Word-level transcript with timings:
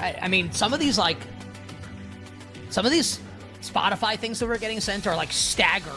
I, 0.00 0.18
I 0.22 0.28
mean, 0.28 0.52
some 0.52 0.72
of 0.72 0.80
these 0.80 0.98
like 0.98 1.18
some 2.70 2.84
of 2.84 2.92
these 2.92 3.20
Spotify 3.60 4.18
things 4.18 4.38
that 4.38 4.46
we're 4.46 4.58
getting 4.58 4.80
sent 4.80 5.06
are 5.06 5.16
like 5.16 5.32
staggering. 5.32 5.96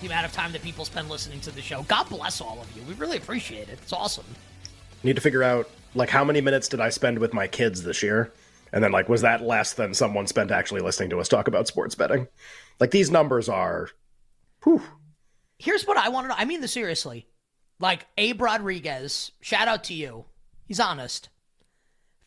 The 0.00 0.06
amount 0.06 0.24
of 0.24 0.32
time 0.32 0.52
that 0.52 0.62
people 0.62 0.86
spend 0.86 1.10
listening 1.10 1.40
to 1.40 1.50
the 1.50 1.60
show. 1.60 1.82
God 1.82 2.08
bless 2.08 2.40
all 2.40 2.58
of 2.58 2.74
you. 2.74 2.82
We 2.84 2.94
really 2.94 3.18
appreciate 3.18 3.68
it. 3.68 3.78
It's 3.82 3.92
awesome. 3.92 4.24
Need 5.02 5.16
to 5.16 5.22
figure 5.22 5.42
out 5.42 5.68
like 5.94 6.08
how 6.08 6.24
many 6.24 6.40
minutes 6.40 6.68
did 6.68 6.80
I 6.80 6.88
spend 6.88 7.18
with 7.18 7.34
my 7.34 7.46
kids 7.46 7.82
this 7.82 8.02
year? 8.02 8.32
And 8.72 8.82
then 8.82 8.92
like 8.92 9.08
was 9.08 9.22
that 9.22 9.42
less 9.42 9.74
than 9.74 9.92
someone 9.92 10.26
spent 10.26 10.50
actually 10.50 10.80
listening 10.80 11.10
to 11.10 11.20
us 11.20 11.28
talk 11.28 11.48
about 11.48 11.66
sports 11.66 11.94
betting? 11.94 12.28
Like 12.78 12.92
these 12.92 13.10
numbers 13.10 13.48
are 13.48 13.90
whew. 14.64 14.82
Here's 15.58 15.86
what 15.86 15.98
I 15.98 16.08
want 16.08 16.24
to 16.24 16.28
know. 16.28 16.34
I 16.38 16.46
mean 16.46 16.62
this 16.62 16.72
seriously. 16.72 17.26
Like 17.78 18.06
Abe 18.16 18.40
Rodriguez, 18.40 19.32
shout 19.40 19.68
out 19.68 19.84
to 19.84 19.94
you. 19.94 20.24
He's 20.66 20.80
honest. 20.80 21.28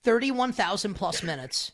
31,000 0.04 0.94
plus 0.94 1.24
minutes. 1.24 1.72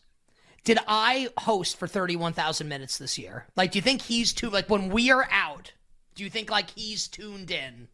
Did 0.64 0.80
I 0.88 1.30
host 1.38 1.78
for 1.78 1.88
31,000 1.88 2.68
minutes 2.68 2.98
this 2.98 3.18
year? 3.18 3.46
Like, 3.56 3.72
do 3.72 3.78
you 3.78 3.82
think 3.82 4.02
he's 4.02 4.34
too, 4.34 4.50
like, 4.50 4.70
when 4.70 4.90
we 4.90 5.10
are 5.12 5.28
out, 5.32 5.74
do 6.16 6.24
you 6.24 6.30
think, 6.30 6.52
like, 6.52 6.70
he's 6.72 7.08
tuned 7.08 7.50
in? 7.50 7.88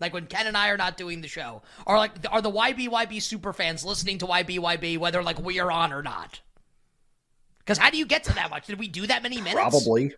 Like, 0.00 0.12
when 0.12 0.26
Ken 0.26 0.46
and 0.46 0.56
I 0.56 0.70
are 0.70 0.76
not 0.76 0.96
doing 0.96 1.20
the 1.20 1.28
show? 1.28 1.62
Or, 1.86 1.96
like, 1.96 2.12
are 2.30 2.42
the 2.42 2.50
YBYB 2.50 3.22
super 3.22 3.52
fans 3.52 3.84
listening 3.84 4.18
to 4.18 4.26
YBYB 4.26 4.98
whether, 4.98 5.22
like, 5.22 5.38
we 5.38 5.60
are 5.60 5.70
on 5.70 5.92
or 5.92 6.02
not? 6.02 6.40
Because 7.60 7.78
how 7.78 7.90
do 7.90 7.96
you 7.96 8.06
get 8.06 8.24
to 8.24 8.34
that 8.34 8.50
much? 8.50 8.66
Did 8.66 8.80
we 8.80 8.88
do 8.88 9.06
that 9.06 9.22
many 9.22 9.36
minutes? 9.36 9.54
Probably. 9.54 10.12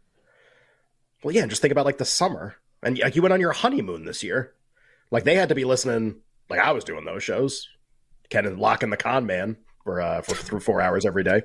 Well, 1.22 1.34
yeah, 1.34 1.46
just 1.46 1.60
think 1.60 1.72
about, 1.72 1.84
like, 1.84 1.98
the 1.98 2.06
summer. 2.06 2.56
And 2.82 2.98
like, 2.98 3.14
you 3.14 3.22
went 3.22 3.34
on 3.34 3.40
your 3.40 3.52
honeymoon 3.52 4.04
this 4.04 4.22
year. 4.22 4.54
Like, 5.10 5.24
they 5.24 5.34
had 5.34 5.50
to 5.50 5.54
be 5.54 5.64
listening, 5.64 6.16
like 6.48 6.60
I 6.60 6.72
was 6.72 6.84
doing 6.84 7.04
those 7.04 7.22
shows. 7.22 7.68
Ken 8.30 8.46
and 8.46 8.58
Lock 8.58 8.82
and 8.82 8.92
the 8.92 8.96
Con 8.96 9.26
Man 9.26 9.56
for 9.84 10.00
uh, 10.00 10.22
for 10.22 10.34
through 10.34 10.60
four 10.60 10.80
hours 10.80 11.04
every 11.06 11.24
day. 11.24 11.42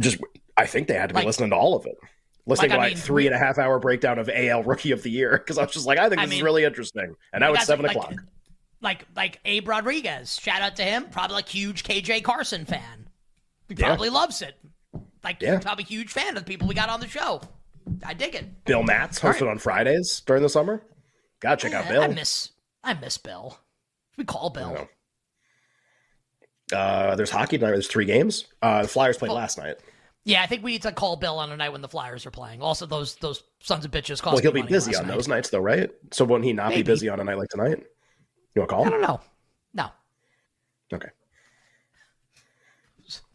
Just 0.00 0.18
I 0.56 0.66
think 0.66 0.88
they 0.88 0.94
had 0.94 1.08
to 1.08 1.14
be 1.14 1.18
Like- 1.20 1.26
listening 1.26 1.50
to 1.50 1.56
all 1.56 1.74
of 1.76 1.86
it. 1.86 1.96
Listening 2.46 2.70
Like, 2.72 2.76
to 2.76 2.80
I 2.80 2.84
like 2.88 2.94
mean, 2.96 3.02
three 3.02 3.26
and 3.26 3.34
a 3.34 3.38
half 3.38 3.56
hour 3.58 3.78
breakdown 3.78 4.18
of 4.18 4.28
AL 4.28 4.64
Rookie 4.64 4.90
of 4.90 5.02
the 5.02 5.10
Year 5.10 5.30
because 5.38 5.56
I 5.56 5.62
was 5.64 5.72
just 5.72 5.86
like, 5.86 5.98
I 5.98 6.10
think 6.10 6.20
I 6.20 6.26
this 6.26 6.34
is 6.34 6.42
really 6.42 6.64
interesting. 6.64 7.14
And 7.32 7.40
now 7.40 7.54
it's 7.54 7.64
seven 7.64 7.86
like, 7.86 7.96
o'clock. 7.96 8.14
Like, 8.82 9.06
like 9.16 9.40
Abe 9.46 9.66
Rodriguez. 9.66 10.38
Shout 10.38 10.60
out 10.60 10.76
to 10.76 10.82
him. 10.82 11.06
Probably 11.10 11.36
like 11.36 11.48
huge 11.48 11.84
KJ 11.84 12.22
Carson 12.22 12.66
fan. 12.66 13.08
He 13.68 13.76
Yeah. 13.78 13.86
probably 13.86 14.10
loves 14.10 14.42
it. 14.42 14.56
Like, 15.22 15.40
Yeah. 15.40 15.58
probably 15.58 15.84
huge 15.84 16.10
fan 16.12 16.36
of 16.36 16.44
the 16.44 16.46
people 16.46 16.68
we 16.68 16.74
got 16.74 16.90
on 16.90 17.00
the 17.00 17.08
show. 17.08 17.40
I 18.04 18.12
dig 18.12 18.34
it. 18.34 18.66
Bill 18.66 18.82
Matz 18.82 19.18
hosted 19.20 19.40
right. 19.40 19.50
on 19.52 19.58
Fridays 19.58 20.20
during 20.26 20.42
the 20.42 20.50
summer. 20.50 20.84
Gotta 21.40 21.56
check 21.56 21.72
out 21.72 21.86
Eh, 21.86 21.92
Bill. 21.92 22.02
I 22.02 22.08
miss 22.08 22.50
I 22.82 22.92
miss 22.92 23.16
Bill. 23.16 23.58
We 24.18 24.24
call 24.24 24.50
Bill. 24.50 24.86
Uh, 26.74 27.14
there's 27.16 27.30
hockey 27.30 27.58
tonight. 27.58 27.70
There's 27.72 27.86
three 27.88 28.04
games. 28.04 28.46
Uh, 28.62 28.82
the 28.82 28.88
Flyers 28.88 29.16
played 29.16 29.28
Well, 29.28 29.36
last 29.36 29.58
night. 29.58 29.76
Yeah, 30.26 30.42
I 30.42 30.46
think 30.46 30.62
we 30.64 30.72
need 30.72 30.82
to 30.82 30.92
call 30.92 31.16
Bill 31.16 31.38
on 31.38 31.52
a 31.52 31.56
night 31.56 31.68
when 31.70 31.82
the 31.82 31.88
Flyers 31.88 32.24
are 32.24 32.30
playing. 32.30 32.62
Also, 32.62 32.86
those 32.86 33.16
those 33.16 33.42
sons 33.60 33.84
of 33.84 33.90
bitches 33.90 34.22
cost 34.22 34.34
Well, 34.34 34.42
he'll 34.42 34.52
be 34.52 34.62
busy 34.62 34.96
on 34.96 35.06
night. 35.06 35.14
those 35.14 35.28
nights, 35.28 35.50
though, 35.50 35.60
right? 35.60 35.90
So 36.12 36.24
won't 36.24 36.44
he 36.44 36.52
not 36.52 36.70
Maybe. 36.70 36.82
be 36.82 36.86
busy 36.92 37.08
on 37.10 37.20
a 37.20 37.24
night 37.24 37.36
like 37.38 37.48
tonight? 37.50 37.84
You 38.54 38.60
want 38.62 38.68
to 38.70 38.74
call 38.74 38.86
I 38.86 38.90
don't 38.90 39.02
know. 39.02 39.20
No, 39.74 39.90
Okay. 40.92 41.08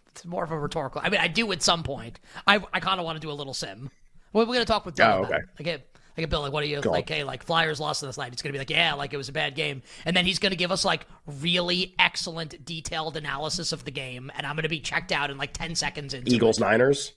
it's 0.08 0.26
more 0.26 0.44
of 0.44 0.52
a 0.52 0.60
rhetorical. 0.60 1.02
I 1.04 1.10
mean, 1.10 1.20
I 1.22 1.28
do 1.28 1.52
at 1.52 1.62
some 1.62 1.84
point. 1.84 2.20
I 2.48 2.60
I 2.74 2.80
kind 2.80 3.00
of 3.00 3.06
want 3.06 3.18
to 3.18 3.20
do 3.20 3.32
a 3.32 3.34
little 3.34 3.54
sim. 3.54 3.90
We're, 4.34 4.46
we're 4.46 4.54
gonna 4.54 4.66
talk 4.66 4.86
with 4.86 4.96
Bill. 4.96 5.08
Oh, 5.08 5.24
okay. 5.26 5.40
Like, 5.60 5.90
like, 6.22 6.30
Bill, 6.30 6.42
like, 6.42 6.54
what 6.54 6.64
are 6.64 6.68
you 6.68 6.82
Go 6.82 6.90
on. 6.90 6.96
like? 6.96 7.10
Hey, 7.10 7.24
like, 7.24 7.44
Flyers 7.44 7.80
lost 7.80 8.02
this 8.02 8.18
night. 8.18 8.34
It's 8.34 8.42
gonna 8.42 8.54
be 8.54 8.60
like, 8.60 8.70
yeah, 8.70 8.94
like 8.94 9.14
it 9.14 9.18
was 9.18 9.30
a 9.30 9.34
bad 9.34 9.56
game, 9.56 9.82
and 10.06 10.16
then 10.16 10.26
he's 10.26 10.40
gonna 10.40 10.56
give 10.56 10.72
us 10.72 10.86
like 10.86 11.06
really 11.26 11.96
excellent, 12.00 12.64
detailed 12.66 13.18
analysis 13.18 13.72
of 13.72 13.86
the 13.86 13.92
game, 13.92 14.32
and 14.36 14.46
I'm 14.46 14.56
gonna 14.56 14.70
be 14.70 14.80
checked 14.80 15.12
out 15.12 15.30
in 15.30 15.38
like 15.38 15.54
ten 15.54 15.76
seconds 15.76 16.14
into 16.14 16.32
Eagles 16.34 16.58
It. 16.58 16.62
Niners. 16.62 17.14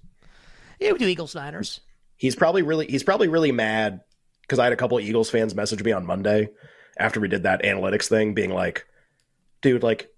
Yeah, 0.80 0.92
we 0.92 0.98
do 0.98 1.06
Eagles 1.06 1.34
Niners. 1.34 1.80
He's 2.16 2.36
probably 2.36 2.62
really 2.62 2.86
he's 2.86 3.02
probably 3.02 3.28
really 3.28 3.52
mad 3.52 4.00
because 4.42 4.58
I 4.58 4.64
had 4.64 4.72
a 4.72 4.76
couple 4.76 4.98
of 4.98 5.04
Eagles 5.04 5.30
fans 5.30 5.54
message 5.54 5.82
me 5.82 5.92
on 5.92 6.06
Monday 6.06 6.48
after 6.98 7.20
we 7.20 7.28
did 7.28 7.44
that 7.44 7.62
analytics 7.62 8.08
thing, 8.08 8.34
being 8.34 8.50
like, 8.50 8.86
"Dude, 9.60 9.82
like, 9.82 10.08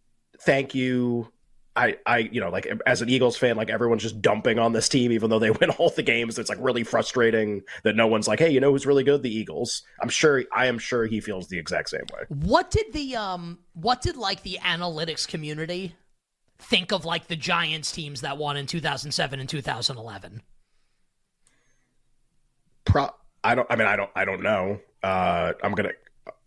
thank 0.40 0.74
you." 0.74 1.30
I, 1.76 1.96
I, 2.06 2.18
you 2.18 2.40
know, 2.40 2.50
like 2.50 2.70
as 2.86 3.02
an 3.02 3.08
Eagles 3.08 3.36
fan, 3.36 3.56
like 3.56 3.68
everyone's 3.68 4.02
just 4.02 4.22
dumping 4.22 4.58
on 4.60 4.72
this 4.72 4.88
team, 4.88 5.10
even 5.10 5.28
though 5.28 5.40
they 5.40 5.50
win 5.60 5.70
all 5.70 5.90
the 5.90 6.02
games. 6.02 6.38
It's 6.38 6.48
like 6.48 6.58
really 6.60 6.84
frustrating 6.84 7.62
that 7.82 7.96
no 7.96 8.06
one's 8.06 8.28
like, 8.28 8.38
"Hey, 8.38 8.50
you 8.50 8.60
know 8.60 8.70
who's 8.70 8.86
really 8.86 9.04
good? 9.04 9.22
The 9.22 9.34
Eagles." 9.34 9.82
I'm 10.00 10.08
sure, 10.08 10.44
I 10.52 10.66
am 10.66 10.78
sure 10.78 11.06
he 11.06 11.20
feels 11.20 11.48
the 11.48 11.58
exact 11.58 11.90
same 11.90 12.04
way. 12.12 12.24
What 12.28 12.70
did 12.70 12.92
the 12.92 13.16
um 13.16 13.58
what 13.74 14.02
did 14.02 14.16
like 14.16 14.42
the 14.42 14.58
analytics 14.62 15.26
community 15.26 15.96
think 16.58 16.92
of 16.92 17.04
like 17.04 17.26
the 17.26 17.36
Giants 17.36 17.90
teams 17.90 18.20
that 18.20 18.38
won 18.38 18.56
in 18.56 18.66
2007 18.66 19.40
and 19.40 19.48
2011? 19.48 20.42
Pro, 22.84 23.10
I 23.42 23.54
don't. 23.54 23.66
I 23.68 23.76
mean, 23.76 23.88
I 23.88 23.96
don't. 23.96 24.10
I 24.14 24.24
don't 24.24 24.42
know. 24.42 24.80
Uh, 25.02 25.52
I'm 25.62 25.72
gonna. 25.72 25.90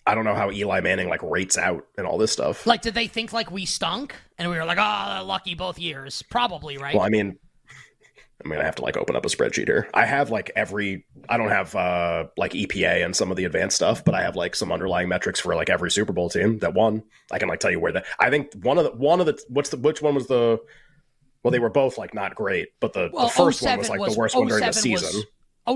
I 0.07 0.15
don't 0.15 0.23
know 0.23 0.33
how 0.35 0.49
Eli 0.51 0.79
Manning 0.79 1.09
like 1.09 1.21
rates 1.21 1.57
out 1.57 1.85
and 1.97 2.07
all 2.07 2.17
this 2.17 2.31
stuff. 2.31 2.65
Like 2.65 2.81
did 2.81 2.93
they 2.93 3.07
think 3.07 3.33
like 3.33 3.51
we 3.51 3.65
stunk 3.65 4.15
and 4.37 4.49
we 4.49 4.55
were 4.55 4.65
like, 4.65 4.77
"Oh, 4.79 5.25
lucky 5.25 5.53
both 5.53 5.77
years." 5.77 6.23
Probably, 6.23 6.77
right? 6.77 6.95
Well, 6.95 7.03
I 7.03 7.09
mean, 7.09 7.37
I'm 8.43 8.49
gonna 8.49 8.63
have 8.63 8.75
to 8.75 8.83
like 8.83 8.95
open 8.95 9.15
up 9.15 9.25
a 9.25 9.29
spreadsheet 9.29 9.67
here. 9.67 9.89
I 9.93 10.05
have 10.05 10.29
like 10.29 10.51
every. 10.55 11.05
I 11.27 11.35
don't 11.37 11.49
have 11.49 11.75
uh 11.75 12.27
like 12.37 12.53
EPA 12.53 13.03
and 13.03 13.15
some 13.15 13.31
of 13.31 13.37
the 13.37 13.43
advanced 13.45 13.75
stuff, 13.75 14.05
but 14.05 14.15
I 14.15 14.21
have 14.21 14.35
like 14.37 14.55
some 14.55 14.71
underlying 14.71 15.09
metrics 15.09 15.39
for 15.41 15.55
like 15.55 15.69
every 15.69 15.91
Super 15.91 16.13
Bowl 16.13 16.29
team 16.29 16.59
that 16.59 16.73
won. 16.73 17.03
I 17.31 17.39
can 17.39 17.49
like 17.49 17.59
tell 17.59 17.71
you 17.71 17.79
where 17.79 17.91
that. 17.91 18.05
I 18.19 18.29
think 18.29 18.53
one 18.61 18.77
of 18.77 18.85
the 18.85 18.91
one 18.91 19.19
of 19.19 19.25
the 19.25 19.37
what's 19.49 19.69
the 19.69 19.77
which 19.77 20.01
one 20.01 20.15
was 20.15 20.27
the. 20.27 20.59
Well, 21.43 21.51
they 21.51 21.59
were 21.59 21.69
both 21.69 21.97
like 21.97 22.13
not 22.13 22.35
great, 22.35 22.69
but 22.79 22.93
the, 22.93 23.09
Well, 23.11 23.27
the 23.27 23.31
first 23.33 23.61
one 23.61 23.77
was 23.77 23.89
like 23.89 23.99
was- 23.99 24.13
the 24.13 24.19
worst 24.19 24.35
one 24.35 24.47
during 24.47 24.65
the 24.65 24.71
07 24.73 24.91
was- 24.93 25.01
season. 25.11 25.23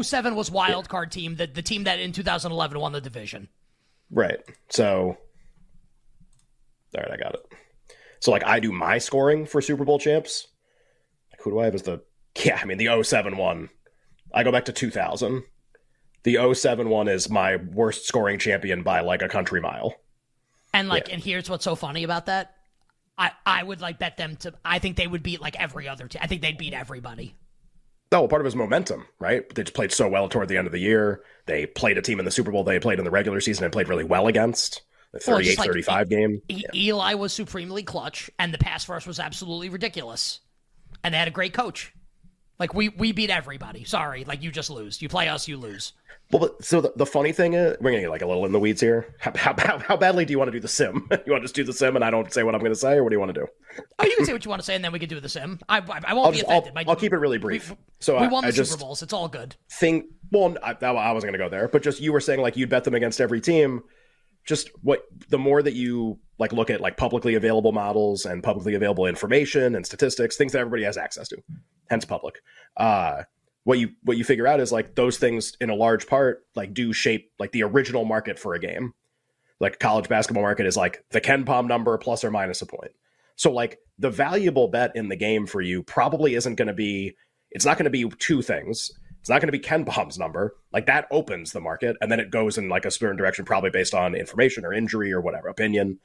07 0.02 0.36
was 0.36 0.50
wild 0.50 0.88
card 0.88 1.12
team, 1.12 1.36
the 1.36 1.48
the 1.48 1.62
team 1.62 1.84
that 1.84 2.00
in 2.00 2.12
2011 2.14 2.80
won 2.80 2.92
the 2.94 3.02
division. 3.02 3.50
Right. 4.12 4.40
So, 4.70 5.18
all 6.96 7.04
right, 7.04 7.12
I 7.12 7.18
got 7.18 7.36
it. 7.36 7.42
So, 8.20 8.32
like, 8.32 8.46
I 8.46 8.60
do 8.60 8.72
my 8.72 8.98
scoring 8.98 9.46
for 9.46 9.62
Super 9.62 9.86
Bowl 9.86 10.00
champs. 10.00 10.48
Like, 11.32 11.42
who 11.42 11.52
do 11.52 11.60
I 11.60 11.66
have 11.66 11.76
as 11.76 11.84
the? 11.84 12.02
Yeah, 12.44 12.60
I 12.62 12.66
mean 12.66 12.78
the 12.78 13.04
07 13.04 13.38
one. 13.38 13.70
I 14.34 14.44
go 14.44 14.52
back 14.52 14.66
to 14.66 14.74
2000. 14.74 15.44
The 16.24 16.54
07 16.54 16.90
one 16.90 17.08
is 17.08 17.30
my 17.30 17.58
worst 17.58 18.06
scoring 18.06 18.40
champion 18.40 18.84
by 18.84 19.02
like 19.02 19.22
a 19.22 19.28
country 19.28 19.60
mile. 19.60 19.96
And 20.74 20.88
like, 20.88 21.12
and 21.12 21.22
here's 21.22 21.50
what's 21.50 21.66
so 21.66 21.76
funny 21.76 22.04
about 22.04 22.28
that. 22.28 22.56
I, 23.18 23.32
I 23.46 23.64
would 23.64 23.82
like 23.82 24.00
bet 24.00 24.18
them 24.18 24.36
to. 24.38 24.54
I 24.64 24.80
think 24.80 24.96
they 24.96 25.08
would 25.08 25.24
beat 25.24 25.42
like 25.42 25.60
every 25.60 25.88
other 25.88 26.08
team. 26.08 26.22
I 26.24 26.28
think 26.28 26.42
they'd 26.42 26.58
beat 26.58 26.74
everybody. 26.74 27.36
No, 28.12 28.28
part 28.28 28.42
of 28.42 28.46
his 28.46 28.56
momentum, 28.56 29.06
right? 29.20 29.48
They 29.56 29.64
just 29.64 29.74
played 29.74 29.92
so 29.94 30.08
well 30.10 30.28
toward 30.28 30.50
the 30.50 30.58
end 30.58 30.68
of 30.68 30.74
the 30.74 30.80
year. 30.80 31.24
They 31.46 31.66
played 31.66 31.98
a 31.98 32.02
team 32.02 32.20
in 32.20 32.26
the 32.26 32.32
Super 32.32 32.52
Bowl 32.52 32.64
they 32.64 32.80
played 32.80 33.00
in 33.00 33.06
the 33.06 33.12
regular 33.12 33.40
season 33.40 33.64
and 33.64 33.72
played 33.72 33.88
really 33.88 34.04
well 34.04 34.28
against. 34.28 34.82
The 35.14 35.22
Well, 35.28 35.38
38 35.38 35.46
just 35.50 35.60
like- 35.60 35.68
35 35.70 36.10
game. 36.10 36.42
E- 36.50 36.64
Eli 36.74 37.14
was 37.14 37.32
supremely 37.34 37.84
clutch, 37.84 38.30
and 38.38 38.54
the 38.54 38.58
pass 38.58 38.88
rush 38.90 39.08
was 39.08 39.20
absolutely 39.20 39.70
ridiculous. 39.70 40.40
And 41.04 41.14
they 41.14 41.18
had 41.18 41.28
a 41.28 41.32
great 41.32 41.54
coach. 41.54 41.94
Like 42.62 42.76
we 42.76 42.90
we 42.90 43.12
beat 43.12 43.32
everybody. 43.32 43.86
Sorry, 43.86 44.24
like 44.24 44.44
you 44.44 44.52
just 44.52 44.70
lose. 44.70 45.02
You 45.02 45.10
play 45.10 45.28
us, 45.28 45.48
you 45.48 45.58
lose. 45.58 45.94
Well, 46.30 46.42
but, 46.42 46.64
so 46.64 46.80
the, 46.80 46.94
the 46.96 47.08
funny 47.08 47.32
thing 47.32 47.56
is, 47.56 47.76
we're 47.82 47.90
gonna 47.90 48.04
get 48.04 48.12
like 48.12 48.22
a 48.22 48.28
little 48.28 48.46
in 48.46 48.52
the 48.52 48.60
weeds 48.60 48.80
here. 48.80 49.16
How, 49.18 49.32
how, 49.36 49.56
how, 49.58 49.80
how 49.80 49.98
badly 49.98 50.26
do 50.26 50.32
you 50.32 50.38
want 50.38 50.50
to 50.50 50.52
do 50.52 50.60
the 50.60 50.68
sim? 50.68 51.08
you 51.26 51.32
want 51.32 51.42
to 51.42 51.46
just 51.46 51.56
do 51.56 51.64
the 51.64 51.74
sim, 51.74 51.96
and 51.96 52.06
I 52.06 52.12
don't 52.12 52.32
say 52.32 52.44
what 52.44 52.54
I'm 52.54 52.62
going 52.62 52.72
to 52.72 52.78
say, 52.78 52.98
or 52.98 53.04
what 53.04 53.10
do 53.10 53.16
you 53.16 53.20
want 53.20 53.34
to 53.34 53.40
do? 53.42 53.48
Oh, 53.98 54.06
you 54.06 54.16
can 54.16 54.28
say 54.28 54.34
what 54.34 54.46
you 54.46 54.50
want 54.50 54.62
to 54.62 54.66
say, 54.66 54.76
and 54.76 54.86
then 54.86 54.92
we 54.92 55.00
can 55.00 55.10
do 55.10 55.20
the 55.20 55.28
sim. 55.28 55.60
I 55.68 55.80
I, 55.80 56.02
I 56.10 56.14
won't 56.14 56.28
I'll, 56.28 56.32
be 56.32 56.38
just, 56.38 56.52
I'll, 56.52 56.60
offended. 56.60 56.76
My- 56.76 56.86
I'll 56.88 56.96
keep 56.96 57.14
it 57.14 57.18
really 57.18 57.40
brief. 57.40 57.74
So 58.00 58.20
we 58.20 58.26
I, 58.26 58.28
won 58.28 58.44
the 58.44 58.50
I 58.50 58.52
just 58.52 58.74
Super 58.74 58.82
Bowls. 58.82 59.02
It's 59.02 59.12
all 59.12 59.28
good. 59.28 59.56
think. 59.72 60.06
Well, 60.32 60.56
I, 60.62 60.76
I 60.80 61.12
wasn't 61.14 61.32
going 61.32 61.40
to 61.40 61.44
go 61.44 61.50
there, 61.50 61.68
but 61.68 61.82
just 61.82 62.00
you 62.00 62.14
were 62.14 62.22
saying 62.22 62.42
like 62.42 62.58
you'd 62.58 62.70
bet 62.70 62.84
them 62.84 62.94
against 62.94 63.20
every 63.20 63.42
team. 63.42 63.82
Just 64.46 64.70
what 64.84 65.02
the 65.30 65.40
more 65.40 65.64
that 65.64 65.74
you 65.74 66.20
like 66.38 66.54
look 66.54 66.70
at 66.70 66.80
like 66.80 66.96
publicly 66.96 67.34
available 67.34 67.72
models 67.72 68.26
and 68.26 68.44
publicly 68.44 68.76
available 68.76 69.08
information 69.08 69.76
and 69.76 69.84
statistics, 69.84 70.38
things 70.38 70.52
that 70.52 70.60
everybody 70.60 70.84
has 70.84 70.98
access 70.98 71.28
to, 71.30 71.38
hence 71.92 72.06
public. 72.06 72.42
Uh, 72.78 73.24
what 73.66 73.78
you 73.78 73.90
what 74.04 74.18
you 74.18 74.24
figure 74.24 74.48
out 74.48 74.60
is 74.60 74.72
like 74.72 74.96
those 74.96 75.18
things 75.18 75.56
in 75.62 75.70
a 75.70 75.76
large 75.76 76.08
part 76.08 76.46
like 76.56 76.74
do 76.74 76.94
shape 76.94 77.32
like 77.38 77.52
the 77.52 77.62
original 77.62 78.06
market 78.06 78.40
for 78.40 78.56
a 78.56 78.60
game. 78.60 78.94
Like 79.60 79.78
college 79.78 80.10
basketball 80.10 80.42
market 80.42 80.66
is 80.66 80.76
like 80.76 81.04
the 81.12 81.22
KenPom 81.22 81.68
number 81.68 81.96
plus 82.00 82.24
or 82.24 82.32
minus 82.32 82.64
a 82.64 82.66
point. 82.66 82.94
So 83.36 83.52
like 83.52 83.78
the 84.00 84.10
valuable 84.10 84.70
bet 84.70 84.96
in 84.96 85.10
the 85.10 85.16
game 85.16 85.46
for 85.46 85.62
you 85.62 85.84
probably 85.84 86.34
isn't 86.34 86.56
going 86.56 86.70
to 86.70 86.74
be 86.74 87.16
it's 87.52 87.66
not 87.66 87.78
going 87.78 87.84
to 87.84 87.92
be 87.92 88.10
two 88.18 88.42
things. 88.42 88.90
It's 89.20 89.30
not 89.30 89.42
going 89.42 89.52
to 89.52 89.60
be 89.60 89.60
KenPom's 89.60 90.18
number. 90.18 90.56
Like 90.74 90.88
that 90.88 91.08
opens 91.12 91.52
the 91.52 91.60
market 91.60 91.98
and 92.02 92.12
then 92.12 92.20
it 92.20 92.32
goes 92.32 92.58
in 92.58 92.70
like 92.70 92.86
a 92.86 92.92
certain 92.92 93.18
direction 93.18 93.46
probably 93.46 93.70
based 93.70 93.94
on 93.94 94.16
information 94.16 94.66
or 94.66 94.74
injury 94.74 95.12
or 95.12 95.22
whatever 95.22 95.50
opinion. 95.50 96.00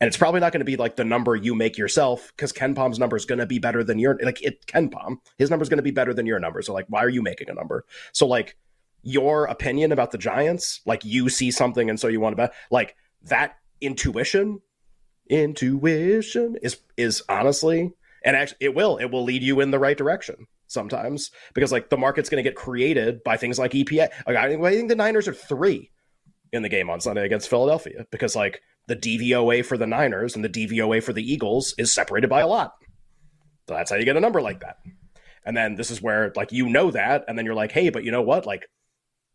And 0.00 0.08
it's 0.08 0.16
probably 0.16 0.40
not 0.40 0.52
going 0.52 0.60
to 0.60 0.64
be 0.64 0.76
like 0.76 0.96
the 0.96 1.04
number 1.04 1.36
you 1.36 1.54
make 1.54 1.76
yourself 1.76 2.32
because 2.34 2.52
KenPom's 2.52 2.98
number 2.98 3.16
is 3.16 3.26
going 3.26 3.38
to 3.38 3.46
be 3.46 3.58
better 3.58 3.84
than 3.84 3.98
your 3.98 4.18
like 4.22 4.42
it 4.42 4.64
KenPom. 4.66 5.18
His 5.36 5.50
number 5.50 5.62
is 5.62 5.68
going 5.68 5.78
to 5.78 5.82
be 5.82 5.90
better 5.90 6.14
than 6.14 6.26
your 6.26 6.40
number. 6.40 6.62
So 6.62 6.72
like 6.72 6.86
why 6.88 7.04
are 7.04 7.08
you 7.10 7.22
making 7.22 7.50
a 7.50 7.54
number? 7.54 7.84
So 8.12 8.26
like 8.26 8.56
your 9.02 9.44
opinion 9.44 9.92
about 9.92 10.10
the 10.10 10.18
Giants, 10.18 10.80
like 10.86 11.04
you 11.04 11.28
see 11.28 11.50
something 11.50 11.90
and 11.90 12.00
so 12.00 12.08
you 12.08 12.20
want 12.20 12.32
to 12.32 12.36
bet 12.36 12.54
like 12.70 12.96
that 13.24 13.56
intuition 13.80 14.60
intuition 15.28 16.56
is 16.62 16.78
is 16.96 17.22
honestly 17.28 17.92
And 18.24 18.36
actually, 18.36 18.58
it 18.60 18.74
will. 18.74 18.96
It 18.98 19.06
will 19.06 19.24
lead 19.24 19.42
you 19.42 19.60
in 19.60 19.70
the 19.70 19.78
right 19.78 19.96
direction 19.96 20.46
sometimes 20.66 21.30
because 21.54 21.72
like 21.72 21.90
the 21.90 21.96
market's 21.96 22.28
going 22.28 22.42
to 22.42 22.48
get 22.48 22.56
created 22.56 23.22
by 23.24 23.36
things 23.36 23.58
like 23.58 23.72
EPA. 23.72 24.08
Like, 24.26 24.36
I 24.36 24.48
think 24.48 24.64
I 24.64 24.72
think 24.72 24.88
the 24.88 24.96
Niners 24.96 25.28
are 25.28 25.34
three 25.34 25.90
in 26.52 26.62
the 26.62 26.68
game 26.68 26.90
on 26.90 27.00
Sunday 27.00 27.24
against 27.24 27.48
Philadelphia 27.48 28.06
because 28.10 28.34
like 28.36 28.60
the 28.90 28.96
DVOA 28.96 29.64
for 29.64 29.78
the 29.78 29.86
Niners 29.86 30.34
and 30.34 30.44
the 30.44 30.48
DVOA 30.48 31.00
for 31.00 31.12
the 31.12 31.22
Eagles 31.22 31.74
is 31.78 31.92
separated 31.92 32.28
by 32.28 32.40
a 32.40 32.46
lot. 32.48 32.74
So 33.68 33.74
that's 33.74 33.88
how 33.88 33.96
you 33.96 34.04
get 34.04 34.16
a 34.16 34.20
number 34.20 34.42
like 34.42 34.60
that. 34.60 34.78
And 35.46 35.56
then 35.56 35.76
this 35.76 35.92
is 35.92 36.02
where 36.02 36.32
like 36.34 36.50
you 36.50 36.68
know 36.68 36.90
that, 36.90 37.24
and 37.28 37.38
then 37.38 37.46
you're 37.46 37.54
like, 37.54 37.70
hey, 37.70 37.90
but 37.90 38.02
you 38.02 38.10
know 38.10 38.20
what? 38.20 38.46
Like 38.46 38.66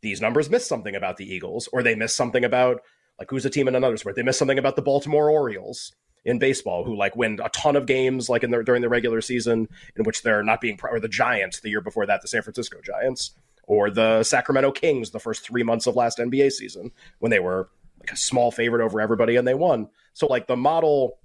these 0.01 0.19
numbers 0.19 0.49
miss 0.49 0.67
something 0.67 0.93
about 0.93 1.15
the 1.15 1.25
Eagles, 1.25 1.69
or 1.71 1.81
they 1.83 1.95
miss 1.95 2.13
something 2.13 2.43
about 2.43 2.81
like 3.17 3.29
who's 3.29 3.45
a 3.45 3.49
team 3.49 3.69
in 3.69 3.75
another 3.75 3.95
sport. 3.95 4.17
They 4.17 4.23
miss 4.23 4.37
something 4.37 4.59
about 4.59 4.75
the 4.75 4.81
Baltimore 4.81 5.29
Orioles 5.29 5.93
in 6.25 6.37
baseball, 6.37 6.83
who 6.83 6.97
like 6.97 7.15
win 7.15 7.39
a 7.41 7.47
ton 7.49 7.77
of 7.77 7.85
games 7.85 8.27
like 8.29 8.43
in 8.43 8.51
their 8.51 8.61
during 8.61 8.81
the 8.81 8.89
regular 8.89 9.21
season, 9.21 9.69
in 9.95 10.03
which 10.03 10.21
they're 10.21 10.43
not 10.43 10.59
being 10.59 10.77
or 10.83 10.99
the 10.99 11.07
Giants 11.07 11.61
the 11.61 11.69
year 11.69 11.81
before 11.81 12.05
that, 12.05 12.21
the 12.21 12.27
San 12.27 12.41
Francisco 12.41 12.81
Giants, 12.83 13.31
or 13.63 13.89
the 13.89 14.21
Sacramento 14.23 14.73
Kings 14.73 15.11
the 15.11 15.19
first 15.19 15.45
three 15.45 15.63
months 15.63 15.87
of 15.87 15.95
last 15.95 16.17
NBA 16.17 16.51
season 16.51 16.91
when 17.19 17.29
they 17.31 17.39
were 17.39 17.69
like 18.05 18.13
a 18.13 18.19
small 18.19 18.51
favorite 18.51 18.83
over 18.83 19.01
everybody 19.01 19.35
and 19.35 19.47
they 19.47 19.55
won. 19.55 19.89
So 20.13 20.27
like 20.27 20.47
the 20.47 20.55
model, 20.55 21.17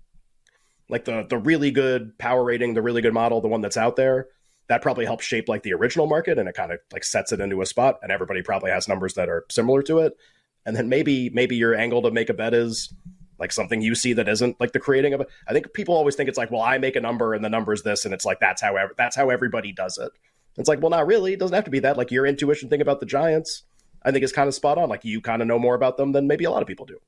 like 0.89 1.05
the 1.05 1.27
the 1.29 1.39
really 1.39 1.71
good 1.71 2.19
power 2.19 2.43
rating, 2.43 2.75
the 2.75 2.83
really 2.83 3.03
good 3.03 3.15
model, 3.15 3.41
the 3.41 3.49
one 3.49 3.61
that's 3.61 3.77
out 3.77 3.97
there, 3.97 4.29
that 4.69 4.81
probably 4.81 5.05
helps 5.05 5.25
shape 5.25 5.49
like 5.49 5.63
the 5.63 5.75
original 5.75 6.07
market 6.07 6.39
and 6.39 6.49
it 6.49 6.55
kind 6.55 6.73
of 6.73 6.79
like 6.93 7.05
sets 7.05 7.33
it 7.33 7.41
into 7.41 7.61
a 7.61 7.67
spot 7.67 7.99
and 8.03 8.11
everybody 8.11 8.43
probably 8.43 8.71
has 8.71 8.89
numbers 8.89 9.15
that 9.15 9.29
are 9.29 9.45
similar 9.51 9.83
to 9.83 9.99
it. 9.99 10.17
And 10.65 10.75
then 10.75 10.89
maybe 10.89 11.29
maybe 11.31 11.57
your 11.57 11.75
angle 11.75 12.03
to 12.03 12.11
make 12.11 12.31
a 12.31 12.35
bet 12.35 12.55
is 12.55 12.93
like 13.39 13.53
something 13.53 13.81
you 13.81 13.95
see 13.95 14.13
that 14.15 14.29
isn't 14.29 14.61
like 14.61 14.73
the 14.73 14.81
creating 14.81 15.15
of 15.15 15.21
it. 15.21 15.29
I 15.49 15.53
think 15.53 15.73
people 15.73 15.95
always 15.95 16.15
think 16.15 16.29
it's 16.29 16.39
like, 16.39 16.51
well, 16.51 16.63
I 16.63 16.79
make 16.79 16.97
a 16.97 17.01
number 17.01 17.35
and 17.35 17.45
the 17.45 17.49
number 17.49 17.73
is 17.73 17.83
this, 17.83 18.05
and 18.05 18.15
it's 18.15 18.25
like 18.25 18.39
that's 18.41 18.63
how 18.63 18.77
that's 18.97 19.17
how 19.17 19.31
everybody 19.31 19.73
does 19.73 19.99
it. 19.99 20.13
It's 20.57 20.69
like, 20.69 20.81
well, 20.81 20.91
not 20.91 21.07
really. 21.07 21.33
It 21.33 21.39
doesn't 21.39 21.55
have 21.55 21.65
to 21.65 21.71
be 21.71 21.81
that. 21.81 21.97
Like 21.97 22.11
your 22.11 22.27
intuition 22.27 22.69
thing 22.69 22.83
about 22.83 23.01
the 23.01 23.07
Giants, 23.07 23.63
I 24.03 24.11
think 24.11 24.25
is 24.25 24.33
kind 24.33 24.49
of 24.49 24.55
spot 24.55 24.79
on. 24.79 24.89
Like 24.89 25.05
you 25.05 25.21
kind 25.21 25.43
of 25.43 25.49
know 25.49 25.59
more 25.59 25.75
about 25.75 25.97
them 25.97 26.13
than 26.13 26.27
maybe 26.27 26.45
a 26.45 26.51
lot 26.51 26.63
of 26.63 26.69
people 26.69 26.87
do. 26.87 26.99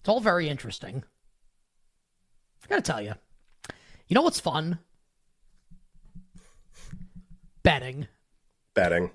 It's 0.00 0.08
all 0.08 0.20
very 0.20 0.48
interesting. 0.48 1.02
I 2.64 2.68
gotta 2.68 2.82
tell 2.82 3.02
you, 3.02 3.14
you 4.08 4.14
know 4.14 4.22
what's 4.22 4.40
fun? 4.40 4.78
Betting. 7.62 8.06
Betting. 8.74 9.10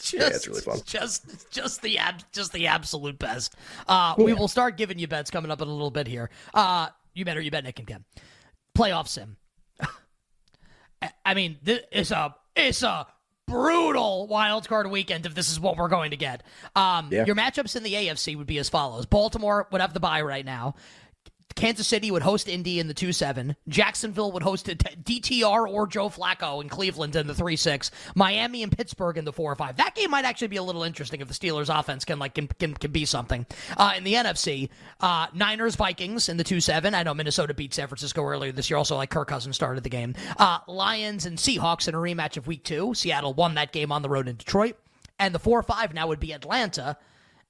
Just, 0.00 0.14
yeah, 0.14 0.26
it's 0.26 0.48
really 0.48 0.60
fun. 0.60 0.80
Just, 0.84 1.50
just 1.50 1.82
the 1.82 1.98
ab, 1.98 2.16
just 2.32 2.52
the 2.52 2.66
absolute 2.66 3.18
best. 3.18 3.54
Uh, 3.86 4.14
yeah. 4.18 4.24
We 4.24 4.32
will 4.32 4.48
start 4.48 4.76
giving 4.76 4.98
you 4.98 5.06
bets 5.06 5.30
coming 5.30 5.50
up 5.50 5.62
in 5.62 5.68
a 5.68 5.72
little 5.72 5.90
bit 5.90 6.08
here. 6.08 6.30
Uh, 6.52 6.88
you 7.14 7.24
better, 7.24 7.40
you 7.40 7.50
bet 7.50 7.64
Nick 7.64 7.78
and 7.78 7.86
Ken. 7.86 8.04
Playoff 8.76 9.06
sim. 9.06 9.36
I 11.24 11.34
mean, 11.34 11.58
this 11.62 11.82
is 11.92 12.10
a, 12.10 12.34
it's 12.56 12.82
a 12.82 13.06
brutal 13.48 14.26
wild 14.26 14.68
card 14.68 14.90
weekend 14.90 15.26
if 15.26 15.34
this 15.34 15.50
is 15.50 15.58
what 15.58 15.76
we're 15.76 15.88
going 15.88 16.10
to 16.10 16.16
get. 16.16 16.42
Um, 16.76 17.08
yeah. 17.10 17.24
Your 17.24 17.34
matchups 17.36 17.76
in 17.76 17.82
the 17.82 17.92
AFC 17.94 18.36
would 18.36 18.46
be 18.46 18.58
as 18.58 18.68
follows: 18.68 19.06
Baltimore 19.06 19.66
would 19.72 19.80
have 19.80 19.94
the 19.94 20.00
bye 20.00 20.22
right 20.22 20.44
now. 20.44 20.74
Kansas 21.58 21.88
City 21.88 22.12
would 22.12 22.22
host 22.22 22.48
Indy 22.48 22.78
in 22.78 22.86
the 22.86 22.94
2 22.94 23.12
7. 23.12 23.56
Jacksonville 23.66 24.30
would 24.30 24.44
host 24.44 24.66
DTR 24.66 25.68
or 25.68 25.88
Joe 25.88 26.08
Flacco 26.08 26.62
in 26.62 26.68
Cleveland 26.68 27.16
in 27.16 27.26
the 27.26 27.34
3 27.34 27.56
6. 27.56 27.90
Miami 28.14 28.62
and 28.62 28.70
Pittsburgh 28.70 29.18
in 29.18 29.24
the 29.24 29.32
4 29.32 29.56
5. 29.56 29.76
That 29.76 29.96
game 29.96 30.12
might 30.12 30.24
actually 30.24 30.48
be 30.48 30.56
a 30.56 30.62
little 30.62 30.84
interesting 30.84 31.20
if 31.20 31.26
the 31.26 31.34
Steelers' 31.34 31.68
offense 31.76 32.04
can 32.04 32.20
like 32.20 32.34
can, 32.34 32.46
can, 32.46 32.74
can 32.74 32.92
be 32.92 33.04
something. 33.04 33.44
Uh, 33.76 33.94
in 33.96 34.04
the 34.04 34.14
NFC, 34.14 34.68
uh, 35.00 35.26
Niners 35.34 35.74
Vikings 35.74 36.28
in 36.28 36.36
the 36.36 36.44
2 36.44 36.60
7. 36.60 36.94
I 36.94 37.02
know 37.02 37.12
Minnesota 37.12 37.54
beat 37.54 37.74
San 37.74 37.88
Francisco 37.88 38.22
earlier 38.22 38.52
this 38.52 38.70
year, 38.70 38.76
also 38.76 38.94
like 38.94 39.10
Kirk 39.10 39.26
Cousins 39.26 39.56
started 39.56 39.82
the 39.82 39.90
game. 39.90 40.14
Uh, 40.38 40.60
Lions 40.68 41.26
and 41.26 41.38
Seahawks 41.38 41.88
in 41.88 41.94
a 41.96 41.98
rematch 41.98 42.36
of 42.36 42.46
week 42.46 42.62
two. 42.62 42.94
Seattle 42.94 43.34
won 43.34 43.56
that 43.56 43.72
game 43.72 43.90
on 43.90 44.02
the 44.02 44.08
road 44.08 44.28
in 44.28 44.36
Detroit. 44.36 44.76
And 45.18 45.34
the 45.34 45.40
4 45.40 45.64
5 45.64 45.92
now 45.92 46.06
would 46.06 46.20
be 46.20 46.32
Atlanta 46.32 46.96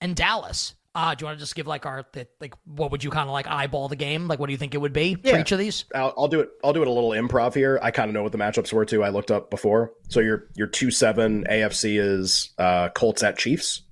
and 0.00 0.16
Dallas. 0.16 0.74
Uh, 0.98 1.14
do 1.14 1.22
you 1.22 1.26
want 1.26 1.38
to 1.38 1.40
just 1.40 1.54
give 1.54 1.68
like 1.68 1.86
our 1.86 2.04
like 2.40 2.54
what 2.64 2.90
would 2.90 3.04
you 3.04 3.10
kind 3.10 3.28
of 3.28 3.32
like 3.32 3.46
eyeball 3.46 3.86
the 3.86 3.94
game? 3.94 4.26
Like 4.26 4.40
what 4.40 4.46
do 4.46 4.52
you 4.52 4.58
think 4.58 4.74
it 4.74 4.78
would 4.78 4.92
be 4.92 5.16
yeah. 5.22 5.30
for 5.30 5.38
each 5.38 5.52
of 5.52 5.58
these? 5.60 5.84
I'll, 5.94 6.12
I'll, 6.18 6.26
do 6.26 6.40
it. 6.40 6.50
I'll 6.64 6.72
do 6.72 6.82
it 6.82 6.88
a 6.88 6.90
little 6.90 7.10
improv 7.10 7.54
here. 7.54 7.78
I 7.80 7.92
kind 7.92 8.08
of 8.08 8.14
know 8.14 8.24
what 8.24 8.32
the 8.32 8.38
matchups 8.38 8.72
were 8.72 8.84
too. 8.84 9.04
I 9.04 9.10
looked 9.10 9.30
up 9.30 9.48
before. 9.48 9.92
So 10.08 10.18
your 10.18 10.48
your 10.56 10.66
two 10.66 10.90
seven 10.90 11.44
AFC 11.48 12.00
is 12.00 12.50
uh, 12.58 12.88
Colts 12.88 13.22
at 13.22 13.38
Chiefs. 13.38 13.82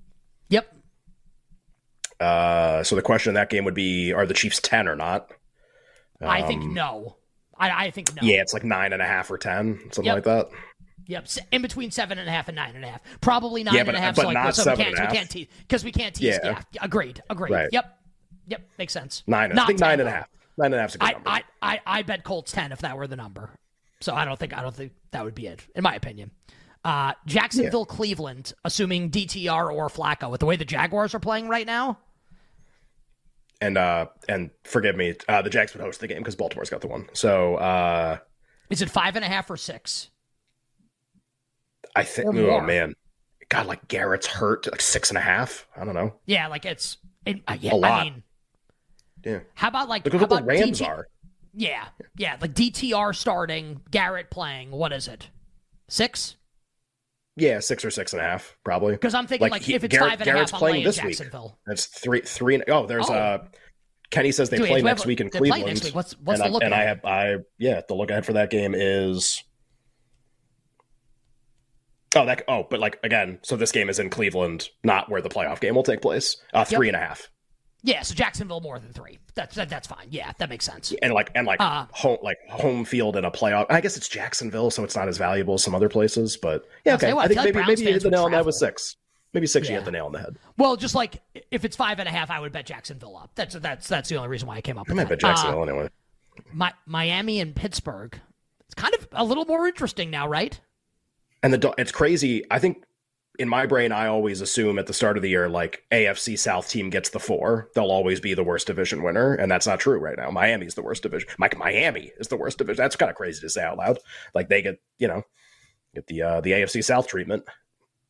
Yep. 0.48 0.66
Uh, 2.18 2.82
so 2.82 2.96
the 2.96 3.02
question 3.02 3.30
in 3.30 3.34
that 3.34 3.50
game 3.50 3.64
would 3.66 3.74
be: 3.74 4.12
Are 4.12 4.26
the 4.26 4.34
Chiefs 4.34 4.58
ten 4.60 4.88
or 4.88 4.96
not? 4.96 5.30
Um, 6.20 6.28
I 6.28 6.42
think 6.42 6.64
um, 6.64 6.74
no. 6.74 7.18
I, 7.56 7.86
I, 7.86 7.90
think 7.92 8.16
no. 8.16 8.22
Yeah, 8.22 8.40
it's 8.40 8.52
like 8.52 8.64
nine 8.64 8.92
and 8.92 9.00
a 9.00 9.06
half 9.06 9.30
or 9.30 9.38
ten, 9.38 9.78
something 9.92 10.06
yep. 10.06 10.16
like 10.16 10.24
that. 10.24 10.48
Yep, 11.08 11.28
in 11.52 11.62
between 11.62 11.90
seven 11.92 12.18
and 12.18 12.28
a 12.28 12.32
half 12.32 12.48
and 12.48 12.56
nine 12.56 12.74
and 12.74 12.84
a 12.84 12.88
half. 12.88 13.00
Probably 13.20 13.62
nine 13.62 13.74
yeah, 13.74 13.84
but, 13.84 13.94
and 13.94 13.98
a 13.98 14.00
half. 14.00 14.16
But 14.16 14.22
so, 14.22 14.26
like, 14.28 14.34
not 14.34 14.54
so 14.56 14.62
seven 14.64 14.78
we 14.78 14.92
can't, 14.92 15.10
we 15.10 15.16
can't 15.16 15.30
tease 15.30 15.46
because 15.60 15.84
we 15.84 15.92
can't 15.92 16.14
tease. 16.14 16.38
Yeah. 16.42 16.62
yeah. 16.72 16.80
agreed, 16.82 17.22
agreed. 17.30 17.52
Right. 17.52 17.68
Yep, 17.70 17.98
yep, 18.48 18.68
makes 18.76 18.92
sense. 18.92 19.22
Nine. 19.26 19.50
Not 19.50 19.64
I 19.64 19.66
think 19.68 19.78
10, 19.78 19.88
nine 19.88 20.00
and 20.00 20.08
a 20.08 20.12
half. 20.12 20.28
Nine 20.58 20.66
and 20.66 20.74
a 20.74 20.80
half 20.80 20.90
is 20.90 20.94
a 20.96 20.98
good 20.98 21.04
I, 21.04 21.12
number. 21.12 21.28
I, 21.30 21.42
I, 21.62 21.80
I 21.86 22.02
bet 22.02 22.24
Colts 22.24 22.50
ten 22.50 22.72
if 22.72 22.80
that 22.80 22.96
were 22.96 23.06
the 23.06 23.16
number. 23.16 23.50
So 24.00 24.14
I 24.14 24.24
don't 24.24 24.38
think 24.38 24.56
I 24.56 24.62
don't 24.62 24.74
think 24.74 24.92
that 25.12 25.24
would 25.24 25.34
be 25.34 25.46
it, 25.46 25.60
in 25.74 25.82
my 25.82 25.94
opinion. 25.94 26.32
Uh, 26.84 27.12
Jacksonville, 27.26 27.86
yeah. 27.88 27.96
Cleveland, 27.96 28.52
assuming 28.64 29.10
DTR 29.10 29.72
or 29.72 29.88
Flacco, 29.88 30.30
with 30.30 30.40
the 30.40 30.46
way 30.46 30.56
the 30.56 30.64
Jaguars 30.64 31.14
are 31.14 31.20
playing 31.20 31.48
right 31.48 31.66
now. 31.66 31.98
And 33.60 33.78
uh, 33.78 34.06
and 34.28 34.50
forgive 34.64 34.96
me, 34.96 35.14
uh, 35.28 35.42
the 35.42 35.50
Jags 35.50 35.72
would 35.74 35.82
host 35.82 36.00
the 36.00 36.08
game 36.08 36.18
because 36.18 36.36
Baltimore's 36.36 36.70
got 36.70 36.80
the 36.80 36.88
one. 36.88 37.08
So 37.12 37.56
uh, 37.56 38.18
is 38.70 38.82
it 38.82 38.90
five 38.90 39.16
and 39.16 39.24
a 39.24 39.28
half 39.28 39.50
or 39.50 39.56
six? 39.56 40.10
I 41.96 42.04
think. 42.04 42.28
Oh 42.28 42.60
man, 42.60 42.94
God, 43.48 43.66
like 43.66 43.88
Garrett's 43.88 44.26
hurt, 44.26 44.70
like 44.70 44.80
six 44.80 45.10
and 45.10 45.18
a 45.18 45.20
half. 45.20 45.66
I 45.76 45.84
don't 45.84 45.94
know. 45.94 46.14
Yeah, 46.26 46.48
like 46.48 46.64
it's 46.64 46.98
it, 47.24 47.40
uh, 47.48 47.56
yeah, 47.60 47.74
a 47.74 47.76
lot. 47.76 48.00
I 48.00 48.04
mean, 48.04 48.22
yeah. 49.24 49.40
How 49.54 49.68
about 49.68 49.88
like 49.88 50.04
look 50.04 50.14
at 50.14 50.20
what 50.20 50.40
the 50.40 50.44
Rams 50.44 50.80
DT- 50.80 50.86
are? 50.86 51.08
Yeah, 51.54 51.84
yeah, 52.16 52.36
like 52.40 52.54
DTR 52.54 53.14
starting, 53.14 53.80
Garrett 53.90 54.30
playing. 54.30 54.70
What 54.70 54.92
is 54.92 55.08
it? 55.08 55.30
Six. 55.88 56.36
Yeah, 57.38 57.60
six 57.60 57.84
or 57.84 57.90
six 57.90 58.12
and 58.14 58.22
a 58.22 58.24
half, 58.24 58.56
probably. 58.64 58.92
Because 58.92 59.14
I'm 59.14 59.26
thinking 59.26 59.44
like, 59.44 59.52
like 59.52 59.62
he, 59.62 59.74
if 59.74 59.84
it's 59.84 59.92
Garrett, 59.92 60.12
five 60.12 60.20
and 60.20 60.24
Garrett's 60.24 60.52
a 60.52 60.54
half, 60.54 60.58
playing 60.58 60.84
this 60.84 60.96
Jacksonville. 60.96 61.48
week. 61.48 61.66
That's 61.66 61.86
three, 61.86 62.20
three. 62.22 62.54
And, 62.54 62.64
oh, 62.68 62.86
there's 62.86 63.10
oh. 63.10 63.14
uh 63.14 63.44
Kenny 64.10 64.32
says 64.32 64.50
they 64.50 64.58
Dude, 64.58 64.68
play 64.68 64.82
next 64.82 65.06
week 65.06 65.20
in 65.20 65.30
Cleveland. 65.30 65.66
Next 65.66 65.84
week. 65.84 65.94
What's 65.94 66.18
what's 66.20 66.40
and 66.40 66.48
the 66.48 66.52
look? 66.52 66.62
I, 66.62 66.66
and 66.66 66.74
I 66.74 66.82
have 66.82 67.04
I 67.04 67.36
yeah, 67.58 67.82
the 67.86 67.94
look 67.94 68.10
ahead 68.10 68.24
for 68.24 68.34
that 68.34 68.50
game 68.50 68.74
is 68.74 69.42
Oh, 72.16 72.26
that. 72.26 72.42
Oh, 72.48 72.66
but 72.68 72.80
like 72.80 72.98
again, 73.02 73.38
so 73.42 73.56
this 73.56 73.72
game 73.72 73.88
is 73.88 73.98
in 73.98 74.10
Cleveland, 74.10 74.68
not 74.84 75.10
where 75.10 75.20
the 75.20 75.28
playoff 75.28 75.60
game 75.60 75.74
will 75.74 75.82
take 75.82 76.02
place. 76.02 76.36
Uh, 76.52 76.64
three 76.64 76.88
yep. 76.88 76.94
and 76.94 77.02
a 77.02 77.06
half. 77.06 77.30
Yeah, 77.82 78.02
so 78.02 78.14
Jacksonville 78.14 78.60
more 78.60 78.80
than 78.80 78.92
three. 78.92 79.18
That's 79.34 79.54
that, 79.54 79.68
that's 79.68 79.86
fine. 79.86 80.08
Yeah, 80.10 80.32
that 80.38 80.48
makes 80.48 80.64
sense. 80.64 80.92
And 81.02 81.12
like 81.12 81.30
and 81.34 81.46
like 81.46 81.60
uh, 81.60 81.86
home 81.92 82.18
like 82.22 82.38
home 82.48 82.84
field 82.84 83.16
in 83.16 83.24
a 83.24 83.30
playoff. 83.30 83.66
I 83.70 83.80
guess 83.80 83.96
it's 83.96 84.08
Jacksonville, 84.08 84.70
so 84.70 84.82
it's 84.82 84.96
not 84.96 85.06
as 85.06 85.18
valuable 85.18 85.54
as 85.54 85.62
some 85.62 85.74
other 85.74 85.88
places. 85.88 86.36
But 86.36 86.64
yeah, 86.84 86.94
okay. 86.94 87.12
What, 87.12 87.26
I 87.26 87.28
think 87.28 87.54
maybe 87.54 87.66
maybe 87.66 87.82
you 87.82 87.92
hit 87.92 88.02
the 88.02 88.10
nail 88.10 88.24
on 88.24 88.32
that 88.32 88.44
with 88.44 88.56
six. 88.56 88.96
Maybe 89.32 89.46
six, 89.46 89.66
yeah. 89.66 89.74
you 89.74 89.78
hit 89.78 89.84
the 89.84 89.92
nail 89.92 90.06
on 90.06 90.12
the 90.12 90.18
head. 90.18 90.36
Well, 90.56 90.76
just 90.76 90.94
like 90.94 91.22
if 91.50 91.64
it's 91.64 91.76
five 91.76 91.98
and 91.98 92.08
a 92.08 92.12
half, 92.12 92.30
I 92.30 92.40
would 92.40 92.52
bet 92.52 92.66
Jacksonville 92.66 93.16
up. 93.16 93.30
That's 93.34 93.54
that's 93.54 93.86
that's 93.86 94.08
the 94.08 94.16
only 94.16 94.30
reason 94.30 94.48
why 94.48 94.56
I 94.56 94.62
came 94.62 94.78
up. 94.78 94.86
I 94.90 94.94
might 94.94 95.08
bet 95.08 95.20
Jacksonville 95.20 95.60
uh, 95.60 95.66
anyway. 95.66 95.88
My, 96.52 96.72
Miami 96.86 97.40
and 97.40 97.54
Pittsburgh. 97.54 98.18
It's 98.64 98.74
kind 98.74 98.94
of 98.94 99.06
a 99.12 99.24
little 99.24 99.44
more 99.44 99.66
interesting 99.68 100.10
now, 100.10 100.26
right? 100.26 100.58
And 101.46 101.54
the 101.54 101.72
it's 101.78 101.92
crazy. 101.92 102.42
I 102.50 102.58
think 102.58 102.82
in 103.38 103.48
my 103.48 103.66
brain, 103.66 103.92
I 103.92 104.08
always 104.08 104.40
assume 104.40 104.80
at 104.80 104.88
the 104.88 104.92
start 104.92 105.16
of 105.16 105.22
the 105.22 105.28
year, 105.28 105.48
like 105.48 105.84
AFC 105.92 106.36
South 106.36 106.68
team 106.68 106.90
gets 106.90 107.10
the 107.10 107.20
four, 107.20 107.70
they'll 107.72 107.92
always 107.92 108.18
be 108.18 108.34
the 108.34 108.42
worst 108.42 108.66
division 108.66 109.04
winner, 109.04 109.32
and 109.34 109.48
that's 109.48 109.64
not 109.64 109.78
true 109.78 110.00
right 110.00 110.16
now. 110.16 110.28
Miami's 110.32 110.74
the 110.74 110.82
worst 110.82 111.04
division. 111.04 111.28
Like 111.38 111.56
Miami 111.56 112.10
is 112.18 112.26
the 112.26 112.36
worst 112.36 112.58
division. 112.58 112.82
That's 112.82 112.96
kind 112.96 113.10
of 113.10 113.16
crazy 113.16 113.42
to 113.42 113.48
say 113.48 113.62
out 113.62 113.78
loud. 113.78 114.00
Like 114.34 114.48
they 114.48 114.60
get, 114.60 114.80
you 114.98 115.06
know, 115.06 115.22
get 115.94 116.08
the 116.08 116.22
uh, 116.22 116.40
the 116.40 116.50
AFC 116.50 116.82
South 116.82 117.06
treatment. 117.06 117.44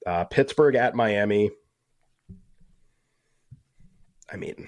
Uh, 0.07 0.25
Pittsburgh 0.25 0.75
at 0.75 0.95
Miami. 0.95 1.51
I 4.33 4.37
mean, 4.37 4.67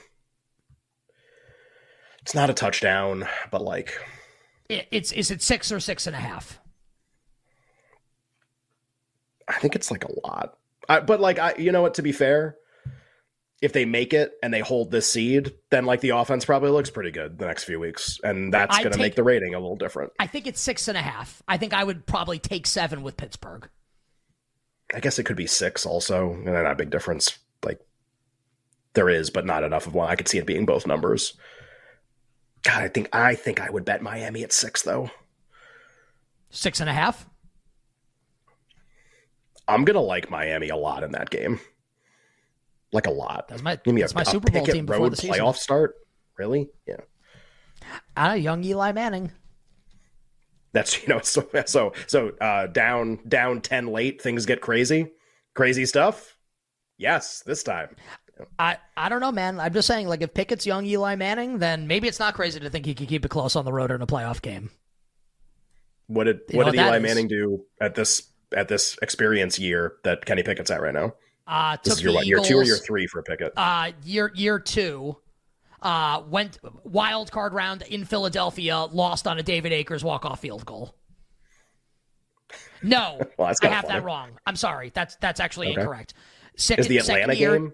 it's 2.21 2.35
not 2.35 2.51
a 2.51 2.53
touchdown, 2.55 3.27
but 3.51 3.63
like, 3.63 3.99
it's 4.69 5.11
is 5.13 5.31
it 5.31 5.41
six 5.41 5.73
or 5.73 5.81
six 5.81 6.07
and 6.07 6.15
a 6.15 6.21
half? 6.21 6.61
I 9.49 9.55
think 9.55 9.75
it's 9.75 9.90
like 9.90 10.05
a 10.05 10.26
lot. 10.26 10.59
I, 10.88 11.00
but 11.00 11.21
like 11.21 11.38
I, 11.38 11.55
you 11.59 11.73
know 11.73 11.83
what? 11.83 11.95
To 11.95 12.02
be 12.02 12.12
fair, 12.12 12.57
if 13.61 13.73
they 13.73 13.85
make 13.85 14.12
it 14.12 14.33
and 14.43 14.52
they 14.52 14.61
hold 14.61 14.90
this 14.90 15.11
seed, 15.11 15.52
then 15.71 15.85
like 15.85 16.00
the 16.00 16.11
offense 16.11 16.45
probably 16.45 16.71
looks 16.71 16.90
pretty 16.90 17.11
good 17.11 17.38
the 17.38 17.47
next 17.47 17.64
few 17.64 17.81
weeks, 17.81 18.21
and 18.23 18.52
that's 18.52 18.78
going 18.78 18.93
to 18.93 18.99
make 18.99 19.17
the 19.17 19.25
rating 19.25 19.55
a 19.55 19.59
little 19.59 19.76
different. 19.76 20.12
I 20.19 20.26
think 20.26 20.47
it's 20.47 20.61
six 20.61 20.88
and 20.88 20.97
a 20.97 21.02
half. 21.02 21.43
I 21.49 21.57
think 21.57 21.75
I 21.75 21.83
would 21.83 22.07
probably 22.07 22.38
take 22.38 22.67
seven 22.67 23.02
with 23.02 23.17
Pittsburgh. 23.17 23.69
I 24.95 25.00
guess 25.00 25.19
it 25.19 25.25
could 25.25 25.37
be 25.37 25.47
six 25.47 25.85
also, 25.85 26.33
and 26.33 26.45
not 26.45 26.67
a 26.67 26.75
big 26.76 26.90
difference. 26.90 27.38
Like 27.64 27.81
there 28.95 29.09
is, 29.09 29.31
but 29.31 29.45
not 29.45 29.64
enough 29.64 29.87
of 29.87 29.95
one. 29.95 30.09
I 30.09 30.17
could 30.17 30.28
see 30.28 30.38
it 30.38 30.47
being 30.47 30.67
both 30.67 30.87
numbers. 30.87 31.35
God, 32.62 32.83
I 32.83 32.88
think 32.88 33.09
I 33.14 33.35
think 33.35 33.61
I 33.61 33.71
would 33.71 33.85
bet 33.85 34.02
Miami 34.02 34.45
at 34.45 34.52
six 34.52 34.83
though. 34.83 35.11
Six 36.50 36.81
and 36.81 36.88
a 36.88 36.95
half. 36.95 37.28
I'm 39.69 39.85
gonna 39.85 40.01
like 40.01 40.31
Miami 40.31 40.71
a 40.71 40.77
lot 40.77 41.03
in 41.05 41.13
that 41.13 41.31
game. 41.31 41.61
Like 42.93 43.07
a 43.07 43.11
lot. 43.11 43.49
That's 43.49 43.63
my 43.63 43.77
Give 43.77 43.95
me 43.95 44.01
that's 44.01 44.13
a, 44.13 44.17
my 44.17 44.23
Super 44.23 44.51
Bowl 44.51 44.65
team 44.65 44.87
before 44.87 45.05
road 45.05 45.13
the 45.13 45.17
season. 45.17 45.37
playoff 45.37 45.57
start. 45.57 45.95
Really? 46.39 46.69
Yeah. 46.87 46.97
Ah, 48.17 48.33
young 48.33 48.65
Eli 48.65 48.93
Manning. 48.93 49.31
That's 50.73 51.03
you 51.03 51.09
know 51.09 51.21
so 51.23 51.49
so 51.67 51.93
so 52.07 52.31
uh, 52.41 52.67
down 52.69 53.21
down 53.29 53.61
ten 53.61 53.89
late 53.89 54.23
things 54.23 54.47
get 54.47 54.61
crazy, 54.61 55.13
crazy 55.55 55.85
stuff. 55.87 56.37
Yes, 56.97 57.43
this 57.45 57.63
time. 57.63 57.95
I, 58.59 58.79
I 58.97 59.09
don't 59.09 59.21
know, 59.21 59.33
man. 59.33 59.59
I'm 59.59 59.73
just 59.73 59.89
saying, 59.89 60.07
like, 60.07 60.23
if 60.23 60.33
Pickett's 60.33 60.65
young 60.65 60.87
Eli 60.87 61.17
Manning, 61.17 61.59
then 61.59 61.89
maybe 61.89 62.07
it's 62.07 62.21
not 62.21 62.35
crazy 62.35 62.61
to 62.61 62.71
think 62.71 62.87
he 62.87 62.95
could 62.95 63.09
keep 63.09 63.25
it 63.25 63.29
close 63.29 63.57
on 63.57 63.65
the 63.65 63.73
road 63.73 63.91
in 63.91 64.01
a 64.01 64.07
playoff 64.07 64.41
game. 64.43 64.71
What 66.07 66.25
did 66.25 66.41
You 66.49 66.59
what 66.59 66.67
know 66.67 66.73
did 66.73 66.81
Eli 66.81 66.97
is? 66.97 67.03
Manning 67.03 67.29
do 67.29 67.65
at 67.81 67.95
this 67.95 68.28
at 68.57 68.69
this 68.69 68.97
experience 69.02 69.59
year 69.59 69.97
that 70.05 70.25
Kenny 70.25 70.43
Pickett's 70.43 70.71
at 70.71 70.81
right 70.81 70.95
now? 70.95 71.14
Uh, 71.47 71.76
This 71.83 71.95
took 71.95 71.99
is 71.99 72.05
your 72.05 72.14
what, 72.14 72.26
year 72.26 72.40
two 72.40 72.59
or 72.59 72.64
year 72.64 72.76
three 72.76 73.07
for 73.07 73.23
Pickett? 73.23 73.52
uh, 73.57 73.93
year 74.05 74.31
year 74.35 74.59
two, 74.59 75.17
uh, 75.83 76.23
went 76.28 76.59
wild 76.85 77.31
card 77.31 77.52
round 77.55 77.83
in 77.83 78.05
Philadelphia, 78.05 78.81
lost 78.93 79.26
on 79.26 79.38
a 79.38 79.43
David 79.43 79.73
Akers 79.73 80.05
walk 80.05 80.25
off 80.25 80.40
field 80.40 80.67
goal. 80.67 80.95
No, 82.83 83.19
Well, 83.38 83.49
that's 83.49 83.61
I 83.62 83.69
have 83.69 83.85
that 83.87 83.93
funny. 83.95 84.05
wrong. 84.05 84.31
I'm 84.47 84.57
sorry. 84.57 84.90
That's 84.95 85.17
that's 85.17 85.40
actually 85.40 85.69
Okay. 85.71 85.81
incorrect. 85.81 86.14
Second, 86.57 86.83
Is 86.83 86.88
the 86.88 86.99
Atlanta 86.99 87.35
year, 87.35 87.52
game? 87.59 87.73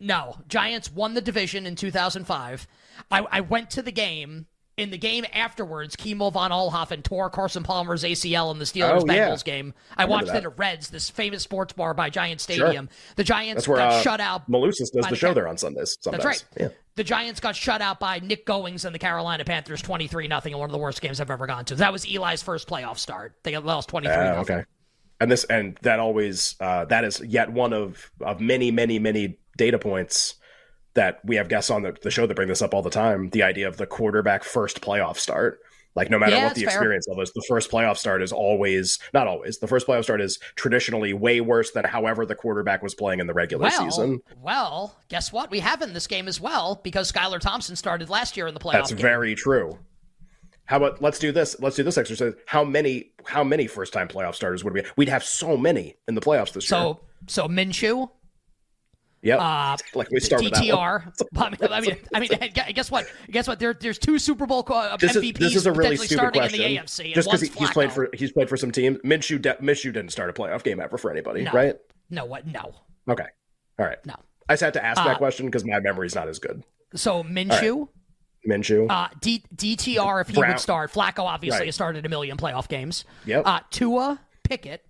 No, 0.00 0.36
Giants 0.48 0.92
won 0.92 1.14
the 1.14 1.20
division 1.20 1.66
in 1.66 1.76
2005. 1.76 2.66
I, 3.10 3.26
I 3.30 3.40
went 3.40 3.70
to 3.70 3.82
the 3.82 3.92
game. 3.92 4.46
In 4.76 4.90
the 4.90 4.98
game 4.98 5.24
afterwards, 5.32 5.94
Kimo 5.94 6.30
von 6.30 6.50
Oelhoffen 6.50 7.04
tore 7.04 7.30
Carson 7.30 7.62
Palmer's 7.62 8.02
ACL 8.02 8.50
in 8.50 8.58
the 8.58 8.64
Steelers 8.64 9.02
Oh, 9.02 9.12
yeah. 9.12 9.28
Bengals 9.30 9.44
game. 9.44 9.72
I 9.96 10.02
remember 10.02 10.12
watched 10.12 10.26
that. 10.32 10.42
it 10.42 10.46
at 10.46 10.58
Reds, 10.58 10.90
this 10.90 11.08
famous 11.10 11.44
sports 11.44 11.72
bar 11.72 11.94
by 11.94 12.10
Giant 12.10 12.40
Stadium. 12.40 12.88
The 13.14 13.22
Giants 13.22 13.54
That's 13.62 13.68
where 13.68 13.78
got 13.78 13.92
uh, 13.92 14.02
shut 14.02 14.20
out 14.20 14.50
Malusis 14.50 14.90
does 14.90 14.90
the 14.90 15.06
the 15.10 15.16
show 15.16 15.32
there 15.32 15.46
on 15.46 15.56
Sundays. 15.58 15.96
Sometimes. 16.00 16.24
that's 16.24 16.42
right. 16.42 16.60
Yeah. 16.60 16.68
The 16.96 17.04
Giants 17.04 17.38
got 17.38 17.54
shut 17.54 17.82
out 17.82 18.00
by 18.00 18.18
Nick 18.18 18.46
Goings 18.46 18.84
and 18.84 18.92
the 18.92 18.98
Carolina 18.98 19.44
Panthers 19.44 19.80
23 19.80 20.26
nothing 20.26 20.52
in 20.52 20.58
one 20.58 20.68
of 20.68 20.72
the 20.72 20.78
worst 20.78 21.00
games 21.00 21.20
I've 21.20 21.30
ever 21.30 21.46
gone 21.46 21.64
to. 21.66 21.76
That 21.76 21.92
was 21.92 22.04
Eli's 22.04 22.42
first 22.42 22.66
playoff 22.68 22.98
start. 22.98 23.34
They 23.44 23.56
lost 23.56 23.88
23 23.90 24.16
Ah, 24.16 24.34
nothing. 24.34 24.56
okay. 24.56 24.64
And 25.20 25.30
this 25.30 25.44
and 25.44 25.78
that 25.82 26.00
always 26.00 26.56
uh, 26.58 26.84
that 26.86 27.04
is 27.04 27.20
yet 27.20 27.52
one 27.52 27.72
of 27.72 28.10
of 28.20 28.40
many 28.40 28.72
many 28.72 28.98
many 28.98 29.38
data 29.56 29.78
points 29.78 30.34
that 30.94 31.20
we 31.24 31.36
have 31.36 31.48
guests 31.48 31.70
on 31.70 31.82
the, 31.82 31.96
the 32.02 32.10
show 32.10 32.26
that 32.26 32.34
bring 32.34 32.48
this 32.48 32.62
up 32.62 32.72
all 32.74 32.82
the 32.82 32.90
time. 32.90 33.30
The 33.30 33.42
idea 33.42 33.68
of 33.68 33.76
the 33.76 33.86
quarterback 33.86 34.44
first 34.44 34.80
playoff 34.80 35.16
start. 35.18 35.60
Like 35.96 36.10
no 36.10 36.18
matter 36.18 36.32
Yeah, 36.34 36.46
what 36.46 36.54
the 36.56 36.62
fair. 36.62 36.70
experience 36.70 37.06
level 37.06 37.22
is, 37.22 37.32
the 37.32 37.44
first 37.48 37.70
playoff 37.70 37.96
start 37.98 38.20
is 38.20 38.32
always 38.32 38.98
not 39.12 39.28
always. 39.28 39.58
The 39.58 39.68
first 39.68 39.86
playoff 39.86 40.02
start 40.02 40.20
is 40.20 40.38
traditionally 40.56 41.12
way 41.12 41.40
worse 41.40 41.70
than 41.70 41.84
however 41.84 42.26
the 42.26 42.34
quarterback 42.34 42.82
was 42.82 42.96
playing 42.96 43.20
in 43.20 43.28
the 43.28 43.34
regular 43.34 43.62
Well, 43.64 43.90
season. 43.90 44.20
well, 44.42 44.96
guess 45.08 45.32
what? 45.32 45.52
We 45.52 45.60
have 45.60 45.82
in 45.82 45.92
this 45.92 46.08
game 46.08 46.26
as 46.26 46.40
well 46.40 46.80
because 46.82 47.12
Skylar 47.12 47.38
Thompson 47.38 47.76
started 47.76 48.10
last 48.10 48.36
year 48.36 48.48
in 48.48 48.54
the 48.54 48.60
playoff 48.60 48.72
That's 48.72 48.90
game. 48.92 49.02
very 49.02 49.36
true. 49.36 49.78
How 50.64 50.78
about 50.78 51.00
let's 51.00 51.18
do 51.20 51.30
this? 51.30 51.60
Let's 51.60 51.76
do 51.76 51.82
this 51.84 51.96
exercise. 51.98 52.32
How 52.46 52.64
many 52.64 53.12
how 53.26 53.44
many 53.44 53.66
first 53.68 53.92
time 53.92 54.08
playoff 54.08 54.34
starters 54.34 54.64
would 54.64 54.72
we? 54.72 54.82
We'd 54.96 55.08
have 55.10 55.22
so 55.22 55.56
many 55.56 55.94
in 56.08 56.14
the 56.16 56.20
playoffs 56.22 56.52
this 56.54 56.64
year. 56.70 56.80
So, 56.80 57.00
so 57.28 57.46
Minshew, 57.46 58.08
Yep. 59.24 59.40
uh, 59.40 59.76
like 59.94 60.10
we 60.10 60.20
start 60.20 60.44
with 60.44 60.52
that 60.52 60.60
one. 60.74 61.00
DTR. 61.32 61.70
I 61.72 61.80
mean, 61.80 61.96
I 62.14 62.20
mean, 62.20 62.30
guess 62.74 62.90
what? 62.90 63.06
Guess 63.30 63.48
what? 63.48 63.58
There, 63.58 63.72
there's 63.74 63.98
two 63.98 64.18
Super 64.18 64.46
Bowl 64.46 64.64
uh, 64.68 64.96
This 64.98 65.16
is, 65.16 65.22
MVPs 65.22 65.38
this 65.38 65.56
is 65.56 65.66
a 65.66 65.72
really 65.72 65.96
stupid 65.96 66.12
starting 66.18 66.40
question. 66.42 66.60
in 66.60 66.74
the 66.74 66.80
AFC. 66.80 67.14
Just 67.14 67.28
because 67.28 67.40
he, 67.40 67.48
he's 67.58 67.70
played 67.70 67.90
for 67.92 68.10
he's 68.12 68.32
played 68.32 68.48
for 68.48 68.56
some 68.56 68.70
teams. 68.70 68.98
Minshew 68.98 69.40
de- 69.40 69.54
Minshew 69.56 69.92
didn't 69.92 70.10
start 70.10 70.30
a 70.30 70.32
playoff 70.34 70.62
game 70.62 70.78
ever 70.78 70.98
for 70.98 71.10
anybody, 71.10 71.42
No. 71.42 71.52
right? 71.52 71.76
no, 72.10 72.24
what? 72.26 72.46
No, 72.46 72.74
Okay, 73.08 73.26
all 73.78 73.86
right. 73.86 73.98
no. 74.06 74.14
I 74.48 74.52
just 74.52 74.62
had 74.62 74.74
to 74.74 74.84
ask 74.84 75.00
Uh, 75.00 75.04
that 75.04 75.16
question 75.18 75.46
because 75.46 75.64
my 75.64 75.80
memory's 75.80 76.14
not 76.14 76.28
as 76.28 76.38
good. 76.38 76.62
So 76.94 77.24
Minshew, 77.24 77.88
Minshew. 78.46 78.86
uh, 78.90 79.08
D- 79.22 79.42
DTR 79.56 80.20
if 80.20 80.28
he 80.28 80.34
Brown- 80.34 80.50
would 80.52 80.60
start. 80.60 80.92
Flacco 80.92 81.20
obviously 81.20 81.60
Right. 81.60 81.66
has 81.68 81.74
started 81.74 82.04
a 82.04 82.08
million 82.10 82.36
playoff 82.36 82.68
games. 82.68 83.06
Yep. 83.24 83.42
Uh, 83.46 83.60
Tua, 83.70 84.20
Pickett, 84.42 84.84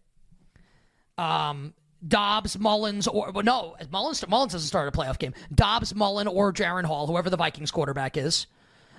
um, 1.18 1.72
Dobbs, 2.06 2.58
Mullens, 2.58 3.06
or 3.06 3.32
well, 3.32 3.44
no, 3.44 3.76
Mullens. 3.90 4.26
Mullens 4.28 4.52
hasn't 4.52 4.68
started 4.68 4.94
a 4.94 4.96
playoff 4.96 5.18
game. 5.18 5.34
Dobbs, 5.54 5.94
Mullen, 5.94 6.26
or 6.28 6.52
Jaren 6.52 6.84
Hall, 6.84 7.06
whoever 7.06 7.30
the 7.30 7.37
Vikings 7.37 7.70
quarterback 7.70 8.16
is. 8.16 8.46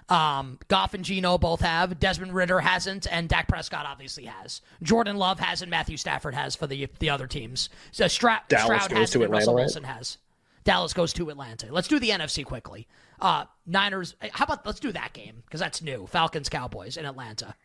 Um, 0.08 0.60
Goff 0.68 0.94
and 0.94 1.04
Gino 1.04 1.38
both 1.38 1.62
have. 1.62 2.00
Desmond 2.00 2.34
Ridder 2.34 2.60
hasn't, 2.60 3.08
and 3.12 3.28
Dak 3.28 3.48
Prescott 3.48 3.86
obviously 3.88 4.26
has. 4.26 4.62
Jordan 4.84 5.18
Love 5.18 5.40
has, 5.40 5.62
and 5.62 5.72
Matthew 5.72 5.98
Stafford 5.98 6.36
has 6.36 6.56
for 6.56 6.68
the 6.68 6.88
the 7.00 7.10
other 7.10 7.28
teams. 7.28 7.70
So 7.92 8.08
Stra- 8.08 8.44
Dallas 8.48 8.66
Stroud 8.66 8.90
goes 8.90 8.98
has, 9.00 9.10
to 9.12 9.20
Russell 9.20 9.34
Atlanta, 9.34 9.52
right? 9.52 9.56
Wilson 9.56 9.84
has. 9.84 10.18
Dallas 10.64 10.94
goes 10.94 11.14
to 11.14 11.30
Atlanta. 11.30 11.68
Let's 11.72 11.88
do 11.88 12.00
the 12.00 12.10
NFC 12.10 12.44
quickly. 12.46 12.88
Uh, 13.20 13.46
Niners. 13.66 14.16
How 14.32 14.46
about 14.46 14.66
let's 14.66 14.80
do 14.80 14.92
that 14.92 15.14
game 15.14 15.44
because 15.46 15.60
that's 15.60 15.82
new. 15.82 16.08
Falcons 16.08 16.50
Cowboys 16.50 16.98
in 16.98 17.06
Atlanta. 17.06 17.56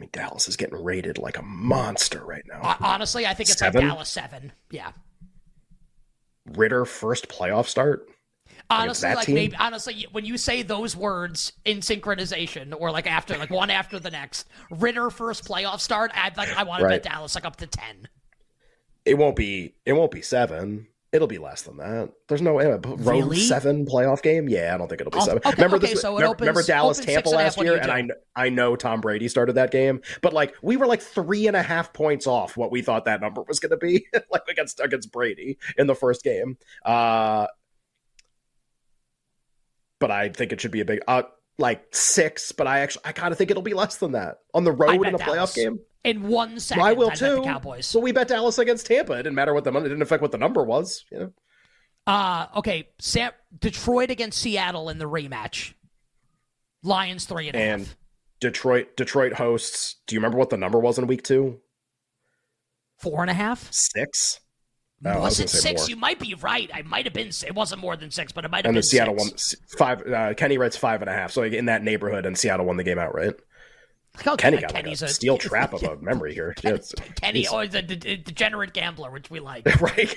I 0.00 0.04
mean, 0.04 0.10
Dallas 0.12 0.48
is 0.48 0.56
getting 0.56 0.82
rated 0.82 1.18
like 1.18 1.36
a 1.36 1.42
monster 1.42 2.24
right 2.24 2.44
now. 2.48 2.76
Honestly, 2.80 3.26
I 3.26 3.34
think 3.34 3.50
it's 3.50 3.58
Seven? 3.58 3.82
like 3.82 3.90
Dallas 3.90 4.08
seven. 4.08 4.50
Yeah. 4.70 4.92
Ridder 6.46 6.86
first 6.86 7.28
playoff 7.28 7.66
start. 7.66 8.08
Honestly, 8.70 9.14
like 9.14 9.26
team? 9.26 9.34
maybe 9.34 9.56
honestly, 9.56 10.06
when 10.10 10.24
you 10.24 10.38
say 10.38 10.62
those 10.62 10.96
words 10.96 11.52
in 11.66 11.80
synchronization 11.80 12.72
or 12.78 12.90
like 12.90 13.06
after 13.06 13.36
like 13.36 13.50
one 13.50 13.68
after 13.68 13.98
the 13.98 14.10
next, 14.10 14.48
Ridder 14.70 15.10
first 15.10 15.44
playoff 15.44 15.80
start, 15.80 16.12
I'd 16.14 16.34
like 16.38 16.56
I 16.56 16.62
want 16.62 16.80
to 16.80 16.88
bet 16.88 17.02
Dallas 17.02 17.34
like 17.34 17.44
up 17.44 17.56
to 17.56 17.66
ten. 17.66 18.08
It 19.04 19.18
won't 19.18 19.36
be. 19.36 19.74
It 19.84 19.92
won't 19.92 20.12
be 20.12 20.22
seven. 20.22 20.86
It'll 21.12 21.26
be 21.26 21.38
less 21.38 21.62
than 21.62 21.76
that. 21.78 22.10
There's 22.28 22.40
no 22.40 22.60
uh, 22.60 22.78
road 22.84 23.00
Really? 23.00 23.36
seven 23.40 23.84
playoff 23.84 24.22
game. 24.22 24.48
Yeah, 24.48 24.72
I 24.72 24.78
don't 24.78 24.86
think 24.86 25.00
it'll 25.00 25.10
be 25.10 25.18
Oh, 25.18 25.24
seven. 25.24 25.38
okay, 25.44 25.50
remember 25.56 25.76
okay, 25.78 25.88
this? 25.88 26.00
so 26.02 26.10
it 26.10 26.20
remember, 26.20 26.26
opens- 26.34 26.40
remember 26.40 26.62
Dallas 26.62 26.98
Tampa 26.98 27.12
six 27.12 27.32
and 27.32 27.40
a 27.40 27.42
half, 27.44 27.56
last 27.56 27.64
year, 27.64 27.76
and 27.78 28.12
I 28.36 28.44
I 28.44 28.48
know 28.48 28.76
Tom 28.76 29.00
Brady 29.00 29.26
started 29.26 29.54
that 29.54 29.72
game, 29.72 30.02
but 30.22 30.32
like 30.32 30.54
we 30.62 30.76
were 30.76 30.86
like 30.86 31.02
three 31.02 31.48
and 31.48 31.56
a 31.56 31.62
half 31.62 31.92
points 31.92 32.28
off 32.28 32.56
what 32.56 32.70
we 32.70 32.80
thought 32.80 33.06
that 33.06 33.20
number 33.20 33.42
was 33.42 33.58
going 33.58 33.70
to 33.70 33.76
be, 33.76 34.06
like 34.30 34.42
against 34.48 34.78
against 34.78 35.10
Brady 35.10 35.58
in 35.76 35.88
the 35.88 35.96
first 35.96 36.22
game. 36.22 36.56
Uh, 36.84 37.48
but 39.98 40.12
I 40.12 40.28
think 40.28 40.52
it 40.52 40.60
should 40.60 40.70
be 40.70 40.80
a 40.80 40.84
big 40.84 41.00
uh 41.08 41.22
like 41.60 41.94
six. 41.94 42.52
But 42.52 42.66
I 42.66 42.80
actually 42.80 43.02
I 43.04 43.12
kind 43.12 43.32
of 43.32 43.38
think 43.38 43.50
it'll 43.50 43.62
be 43.62 43.74
less 43.74 43.96
than 43.96 44.12
that 44.12 44.38
on 44.54 44.64
the 44.64 44.72
road 44.72 45.06
in 45.06 45.14
a 45.14 45.18
Dallas. 45.18 45.52
playoff 45.52 45.54
game. 45.54 45.78
In 46.02 46.28
one 46.28 46.58
second, 46.58 46.82
I 46.82 46.94
will 46.94 47.10
bet 47.10 47.18
too. 47.18 47.36
the 47.36 47.42
Cowboys. 47.42 47.86
So 47.86 48.00
we 48.00 48.12
bet 48.12 48.28
Dallas 48.28 48.58
against 48.58 48.86
Tampa. 48.86 49.12
It 49.12 49.24
didn't 49.24 49.34
matter 49.34 49.52
what 49.52 49.64
the 49.64 49.72
money. 49.72 49.86
It 49.86 49.90
didn't 49.90 50.02
affect 50.02 50.22
what 50.22 50.32
the 50.32 50.38
number 50.38 50.64
was. 50.64 51.04
You 51.12 51.18
know. 51.18 51.32
Uh 52.06 52.46
okay, 52.56 52.88
Sam, 52.98 53.32
Detroit 53.58 54.10
against 54.10 54.40
Seattle 54.40 54.88
in 54.88 54.98
the 54.98 55.04
rematch. 55.04 55.74
Lions 56.82 57.26
three 57.26 57.48
and 57.48 57.56
a 57.56 57.58
half. 57.58 57.66
And 57.80 57.94
Detroit 58.40 58.96
Detroit 58.96 59.34
hosts. 59.34 59.96
Do 60.06 60.14
you 60.14 60.20
remember 60.20 60.38
what 60.38 60.50
the 60.50 60.56
number 60.56 60.78
was 60.78 60.98
in 60.98 61.06
week 61.06 61.22
two? 61.22 61.60
Four 62.98 63.20
and 63.20 63.30
a 63.30 63.34
half. 63.34 63.70
Six. 63.70 64.40
No, 65.02 65.14
was 65.20 65.38
was 65.38 65.40
it 65.40 65.48
six? 65.48 65.82
more. 65.82 65.88
You 65.90 65.96
might 65.96 66.18
be 66.18 66.34
right. 66.34 66.70
I 66.74 66.82
might 66.82 67.06
have 67.06 67.14
been. 67.14 67.28
It 67.28 67.54
wasn't 67.54 67.80
more 67.80 67.96
than 67.96 68.10
six, 68.10 68.32
but 68.32 68.44
it 68.44 68.50
might 68.50 68.58
have 68.58 68.66
And 68.66 68.74
been 68.74 68.80
the 68.80 68.82
Seattle 68.82 69.18
six. 69.18 69.56
won 69.78 69.96
five. 69.98 70.06
Uh, 70.12 70.34
Kenny 70.34 70.58
writes 70.58 70.76
five 70.76 71.00
and 71.00 71.08
a 71.08 71.12
half. 71.12 71.32
So 71.32 71.42
in 71.42 71.66
that 71.66 71.82
neighborhood, 71.82 72.26
and 72.26 72.36
Seattle 72.36 72.66
won 72.66 72.76
the 72.76 72.84
game 72.84 72.98
outright. 72.98 73.34
How 74.24 74.36
Kenny 74.36 74.58
got 74.58 74.74
like 74.74 74.82
Kenny's 74.84 75.02
a 75.02 75.06
a 75.06 75.08
steel 75.08 75.38
trap 75.38 75.72
of 75.72 75.82
a 75.84 75.96
memory 75.98 76.34
here. 76.34 76.54
Yeah, 76.62 76.76
Kenny, 77.16 77.44
the, 77.44 77.84
the, 77.86 77.96
the 77.96 78.16
degenerate 78.18 78.74
gambler, 78.74 79.10
which 79.10 79.30
we 79.30 79.40
like. 79.40 79.64
right? 79.80 80.14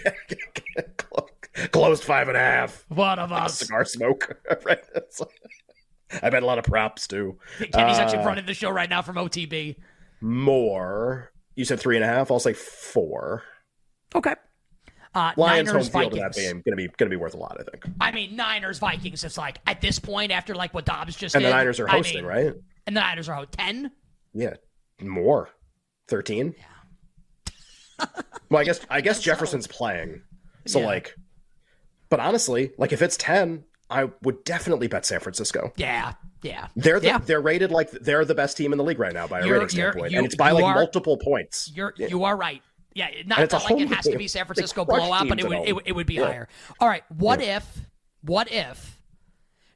Closed 1.72 2.04
five 2.04 2.28
and 2.28 2.36
a 2.36 2.40
half. 2.42 2.84
One 2.90 3.20
of 3.20 3.32
us. 3.32 3.60
Cigar 3.60 3.86
smoke. 3.86 4.36
right. 4.66 4.80
I 6.22 6.30
bet 6.30 6.44
a 6.44 6.46
lot 6.46 6.58
of 6.58 6.66
props 6.66 7.08
too. 7.08 7.38
Kenny's 7.60 7.98
Uh, 7.98 8.02
actually 8.02 8.26
running 8.26 8.46
the 8.46 8.54
show 8.54 8.70
right 8.72 8.90
now 8.90 9.02
from 9.02 9.16
OTB. 9.16 9.76
More. 10.22 11.32
You 11.56 11.64
said 11.64 11.80
three 11.80 11.96
and 11.96 12.04
a 12.04 12.08
half. 12.08 12.32
I'll 12.32 12.40
say 12.40 12.54
four. 12.54 13.44
Okay. 14.16 14.34
Uh, 15.16 15.32
Lions 15.38 15.68
Niners 15.68 15.88
home 15.90 16.02
field 16.02 16.14
Vikings. 16.14 16.38
in 16.38 16.44
that 16.44 16.54
game 16.54 16.62
gonna 16.66 16.76
be 16.76 16.88
gonna 16.98 17.10
be 17.10 17.16
worth 17.18 17.34
a 17.36 17.38
lot. 17.38 17.58
I 17.60 17.64
think. 17.70 17.86
I 18.02 18.12
mean, 18.12 18.36
Niners 18.36 18.80
Vikings. 18.80 19.24
It's 19.24 19.38
like 19.38 19.60
at 19.68 19.80
this 19.82 20.00
point, 20.00 20.32
after 20.32 20.56
like 20.56 20.74
what 20.74 20.86
Dobbs 20.86 21.16
just 21.16 21.36
And 21.36 21.44
the 21.46 21.50
did, 21.50 21.56
Niners 21.56 21.80
are 21.80 21.88
I 21.88 21.92
hosting, 21.94 22.18
mean- 22.18 22.26
right? 22.26 22.54
And 22.88 22.98
the 22.98 23.02
Niners 23.02 23.30
are 23.30 23.36
out 23.36 23.52
ten. 23.52 23.92
Yeah, 24.34 24.56
more. 25.02 25.50
Thirteen. 26.08 26.56
Yeah. 26.58 28.06
well, 28.50 28.62
I 28.62 28.64
guess 28.64 28.82
I 28.90 29.02
guess 29.02 29.18
so. 29.18 29.24
Jefferson's 29.24 29.68
playing, 29.68 30.22
so 30.66 30.80
Yeah. 30.80 30.86
like, 30.88 31.16
but 32.10 32.20
honestly, 32.20 32.72
like 32.78 32.92
if 32.92 33.02
it's 33.02 33.18
ten, 33.18 33.64
I 33.90 34.10
would 34.24 34.44
definitely 34.44 34.88
bet 34.88 35.06
San 35.06 35.20
Francisco. 35.20 35.72
Yeah, 35.78 36.14
yeah. 36.42 36.68
They're 36.76 37.00
the, 37.00 37.08
Yeah. 37.08 37.18
they're 37.20 37.42
rated 37.42 37.72
like 37.72 37.92
they're 37.92 38.26
the 38.26 38.36
best 38.36 38.58
team 38.58 38.72
in 38.72 38.78
the 38.78 38.84
league 38.84 39.00
right 39.00 39.14
now 39.14 39.28
by 39.28 39.42
a 39.42 39.46
You're- 39.46 39.60
rating 39.60 39.70
standpoint, 39.70 40.12
you- 40.12 40.18
and 40.18 40.26
it's 40.26 40.36
by 40.36 40.52
like 40.52 40.64
are- 40.64 40.76
multiple 40.76 41.18
points. 41.18 41.72
You're 41.74 41.94
you 41.98 42.24
are 42.24 42.36
right. 42.36 42.62
Yeah, 42.96 43.10
not 43.26 43.50
that, 43.50 43.54
like 43.64 43.82
it 43.82 43.88
has 43.90 44.06
to 44.06 44.18
be 44.18 44.28
San 44.28 44.46
Francisco 44.46 44.86
crush 44.86 45.00
blowout, 45.00 45.28
but 45.28 45.40
it 45.40 45.48
would 45.48 45.68
it, 45.68 45.74
would- 45.74 45.88
it 45.88 45.92
would 45.94 46.08
be 46.08 46.16
Yeah. 46.16 46.26
higher. 46.26 46.48
All 46.80 46.88
right, 46.88 47.04
what 47.10 47.42
if 47.42 47.66
what 48.22 48.52
if 48.52 49.00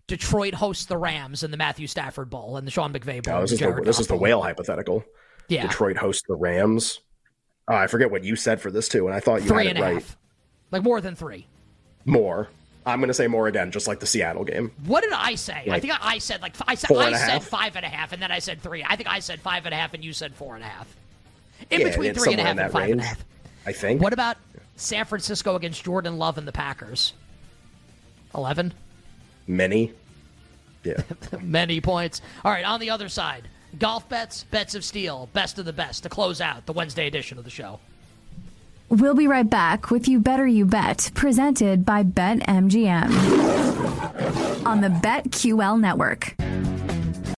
Detroit 0.08 0.54
hosts 0.54 0.86
the 0.86 0.98
Rams 0.98 1.44
in 1.44 1.52
the 1.52 1.58
Matthew 1.58 1.86
Stafford 1.88 2.30
Bowl 2.30 2.58
and 2.58 2.66
the 2.66 2.72
Sean 2.72 2.94
McVay 2.94 3.22
Bowl. 3.24 3.36
No, 3.36 3.42
this 3.42 3.52
is 3.52 3.60
the, 3.60 3.82
this 3.84 4.00
is 4.00 4.08
the 4.08 4.16
whale 4.16 4.42
hypothetical. 4.42 5.04
Yeah. 5.50 5.64
Detroit 5.68 5.98
hosts 5.98 6.24
the 6.28 6.36
Rams. 6.36 7.02
Oh, 7.68 7.76
I 7.76 7.88
forget 7.88 8.10
what 8.10 8.24
you 8.24 8.36
said 8.38 8.62
for 8.62 8.72
this 8.72 8.88
too, 8.88 9.06
and 9.08 9.16
I 9.16 9.20
thought 9.20 9.42
you 9.42 9.50
three 9.50 9.68
had 9.68 9.76
and 9.76 9.80
it 9.80 9.82
a 9.82 9.84
right. 9.86 9.94
half. 9.96 10.18
Like 10.72 10.84
more 10.84 11.02
than 11.02 11.16
three. 11.16 11.46
More. 12.06 12.48
I'm 12.86 13.00
going 13.00 13.10
to 13.10 13.14
say 13.14 13.28
more 13.28 13.48
again, 13.50 13.70
just 13.70 13.86
like 13.86 14.00
the 14.00 14.06
Seattle 14.06 14.46
game. 14.46 14.72
What 14.86 15.04
did 15.04 15.12
I 15.12 15.36
say? 15.36 15.68
I 15.70 15.82
think 15.82 15.94
I 16.02 16.20
said 16.20 16.42
like 16.42 16.54
I 16.66 16.76
said 16.76 16.96
I 16.96 17.12
said 17.12 17.30
half? 17.30 17.44
five 17.44 17.76
and 17.76 17.84
a 17.86 17.90
half, 17.90 18.14
and 18.14 18.22
then 18.22 18.32
I 18.32 18.40
said 18.40 18.62
three. 18.62 18.82
I 18.88 18.96
think 18.96 19.10
I 19.10 19.20
said 19.20 19.42
five 19.42 19.66
and 19.66 19.74
a 19.74 19.78
half, 19.78 19.94
and 19.94 20.06
you 20.06 20.14
said 20.14 20.34
four 20.34 20.56
and 20.56 20.64
a 20.64 20.68
half. 20.68 20.88
In 21.70 21.82
Yeah, 21.82 21.88
between 21.90 22.12
it's 22.12 22.24
three 22.24 22.34
and 22.34 22.42
a 22.42 22.44
somewhere 22.44 22.46
half 22.46 22.52
in 22.56 22.60
and 22.60 22.60
that 22.60 22.72
five 22.72 22.92
and 22.92 23.02
a 23.02 23.04
half. 23.04 23.26
I 23.66 23.72
think. 23.74 24.02
What 24.02 24.14
about 24.14 24.38
San 24.76 25.06
Francisco 25.06 25.56
against 25.56 25.84
Jordan 25.84 26.18
Love 26.18 26.38
and 26.38 26.48
the 26.48 26.52
Packers? 26.52 27.14
Eleven. 28.36 28.74
Many. 29.48 29.92
Yeah. 30.84 31.02
Many 31.42 31.82
points. 31.82 32.22
All 32.46 32.52
right, 32.52 32.66
on 32.66 32.80
the 32.80 32.90
other 32.90 33.10
side, 33.10 33.48
golf 33.80 34.08
bets, 34.10 34.44
bets 34.46 34.76
of 34.76 34.84
steel, 34.86 35.30
best 35.34 35.58
of 35.60 35.66
the 35.66 35.74
best 35.74 36.04
to 36.04 36.10
close 36.10 36.40
out 36.42 36.66
the 36.66 36.74
Wednesday 36.74 37.08
edition 37.08 37.38
of 37.38 37.44
the 37.44 37.50
show. 37.50 37.80
We'll 38.90 39.16
be 39.16 39.28
right 39.28 39.50
back 39.50 39.92
with 39.92 40.08
You 40.08 40.20
Better 40.20 40.48
You 40.48 40.66
Bet, 40.66 41.12
presented 41.14 41.84
by 41.86 42.04
BetMGM 42.04 43.06
on 44.66 44.80
the 44.80 44.88
BetQL 44.88 45.78
network. 45.80 46.36